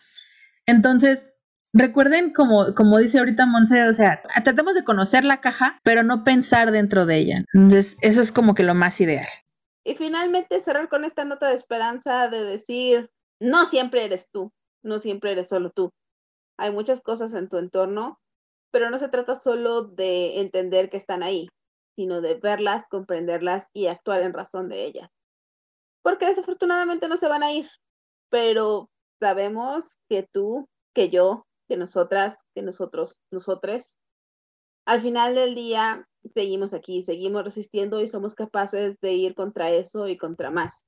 Entonces, 0.66 1.31
Recuerden, 1.74 2.34
como, 2.34 2.76
como 2.76 2.98
dice 2.98 3.20
ahorita 3.20 3.46
Monse, 3.46 3.88
o 3.88 3.94
sea, 3.94 4.22
tratemos 4.44 4.76
de 4.76 4.84
conocer 4.84 5.24
la 5.24 5.40
caja, 5.40 5.80
pero 5.84 6.04
no 6.04 6.24
pensar 6.24 6.72
dentro 6.72 7.06
de 7.06 7.18
ella. 7.18 7.46
Entonces, 7.54 7.98
eso 8.02 8.22
es 8.22 8.32
como 8.32 8.56
que 8.56 8.64
lo 8.64 8.76
más 8.76 9.00
ideal. 9.00 9.28
Y 9.86 9.96
finalmente 9.96 10.62
cerrar 10.64 10.90
con 10.90 11.06
esta 11.06 11.24
nota 11.24 11.48
de 11.48 11.56
esperanza 11.56 12.28
de 12.28 12.44
decir, 12.44 13.10
no 13.40 13.66
siempre 13.66 14.06
eres 14.06 14.30
tú, 14.32 14.52
no 14.84 15.00
siempre 15.00 15.32
eres 15.32 15.48
solo 15.48 15.72
tú. 15.72 15.92
Hay 16.58 16.72
muchas 16.72 17.02
cosas 17.02 17.34
en 17.34 17.50
tu 17.50 17.58
entorno, 17.58 18.20
pero 18.72 18.90
no 18.90 19.00
se 19.00 19.10
trata 19.10 19.36
solo 19.36 19.84
de 19.84 20.42
entender 20.42 20.90
que 20.90 20.98
están 20.98 21.24
ahí, 21.24 21.50
sino 21.96 22.22
de 22.22 22.36
verlas, 22.36 22.88
comprenderlas 22.90 23.66
y 23.74 23.88
actuar 23.88 24.22
en 24.22 24.34
razón 24.34 24.70
de 24.70 24.86
ellas. 24.86 25.10
Porque 26.04 26.26
desafortunadamente 26.26 27.08
no 27.08 27.18
se 27.18 27.28
van 27.28 27.44
a 27.44 27.52
ir, 27.52 27.70
pero 28.30 28.90
sabemos 29.20 30.00
que 30.10 30.28
tú, 30.32 30.68
que 30.94 31.10
yo, 31.10 31.46
que 31.72 31.78
nosotras, 31.78 32.36
que 32.54 32.62
nosotros, 32.62 33.22
nosotres. 33.32 33.98
Al 34.86 35.02
final 35.02 35.36
del 35.36 35.56
día 35.56 36.06
seguimos 36.34 36.74
aquí, 36.74 37.02
seguimos 37.02 37.46
resistiendo 37.46 38.02
y 38.02 38.08
somos 38.08 38.36
capaces 38.36 39.00
de 39.00 39.14
ir 39.14 39.36
contra 39.36 39.72
eso 39.72 40.10
y 40.10 40.18
contra 40.18 40.52
más. 40.52 40.86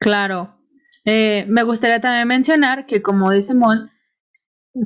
Claro. 0.00 0.58
Eh, 1.04 1.46
me 1.48 1.62
gustaría 1.62 2.00
también 2.00 2.26
mencionar 2.26 2.86
que, 2.86 3.02
como 3.02 3.30
dice 3.30 3.54
Mon, 3.54 3.88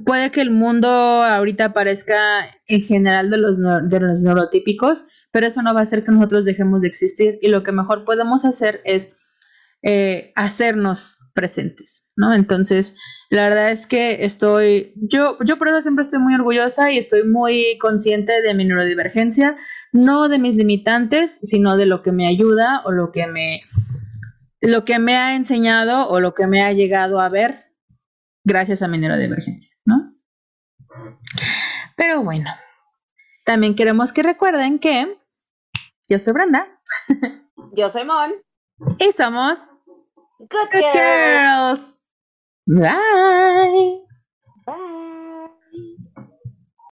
puede 0.05 0.31
que 0.31 0.43
el 0.43 0.51
mundo 0.51 0.89
ahorita 0.91 1.73
parezca 1.73 2.47
en 2.67 2.83
general 2.83 3.31
de 3.31 3.39
los, 3.39 3.57
de 3.57 4.01
los 4.01 4.21
neurotípicos, 4.25 5.07
pero 5.31 5.47
eso 5.47 5.63
no 5.63 5.73
va 5.73 5.81
a 5.81 5.85
hacer 5.85 6.05
que 6.05 6.13
nosotros 6.13 6.45
dejemos 6.45 6.83
de 6.83 6.89
existir 6.89 7.39
y 7.41 7.49
lo 7.49 7.63
que 7.63 7.73
mejor 7.73 8.05
podemos 8.05 8.45
hacer 8.45 8.83
es 8.85 9.17
eh, 9.81 10.35
hacernos 10.37 11.26
presentes, 11.37 12.11
¿no? 12.17 12.35
Entonces, 12.35 12.97
la 13.31 13.45
verdad 13.45 13.71
es 13.71 13.87
que 13.87 14.25
estoy, 14.25 14.93
yo, 14.97 15.39
yo 15.45 15.59
por 15.59 15.69
eso 15.69 15.83
siempre 15.83 16.03
estoy 16.03 16.19
muy 16.19 16.35
orgullosa 16.35 16.91
y 16.91 16.99
estoy 16.99 17.23
muy 17.23 17.79
consciente 17.79 18.43
de 18.43 18.55
mi 18.55 18.65
neurodivergencia, 18.65 19.57
no 19.93 20.29
de 20.29 20.41
mis 20.41 20.57
limitantes, 20.57 21.39
sino 21.43 21.77
de 21.77 21.87
lo 21.87 22.03
que 22.03 22.11
me 22.11 22.27
ayuda 22.27 22.83
o 22.85 22.91
lo 22.91 23.13
que 23.13 23.27
me, 23.27 23.61
lo 24.61 24.85
que 24.85 24.99
me 24.99 25.17
ha 25.17 25.37
enseñado 25.37 26.09
o 26.09 26.19
lo 26.19 26.35
que 26.35 26.47
me 26.47 26.63
ha 26.63 26.73
llegado 26.73 27.21
a 27.21 27.29
ver 27.29 27.67
gracias 28.43 28.83
a 28.83 28.89
mi 28.89 28.99
neurodivergencia, 28.99 29.77
¿no? 29.85 30.15
Pero 31.97 32.23
bueno, 32.23 32.51
también 33.45 33.77
queremos 33.77 34.13
que 34.13 34.23
recuerden 34.23 34.79
que 34.79 35.19
yo 36.09 36.19
soy 36.19 36.33
Brenda. 36.33 36.67
Yo 37.73 37.91
soy 37.91 38.05
Mon. 38.05 38.33
Y 38.99 39.13
somos 39.13 39.71
Good, 40.39 40.71
Good 40.71 40.91
girls. 40.93 40.93
girls. 40.93 42.03
Bye. 42.69 44.01
Bye. 44.67 44.96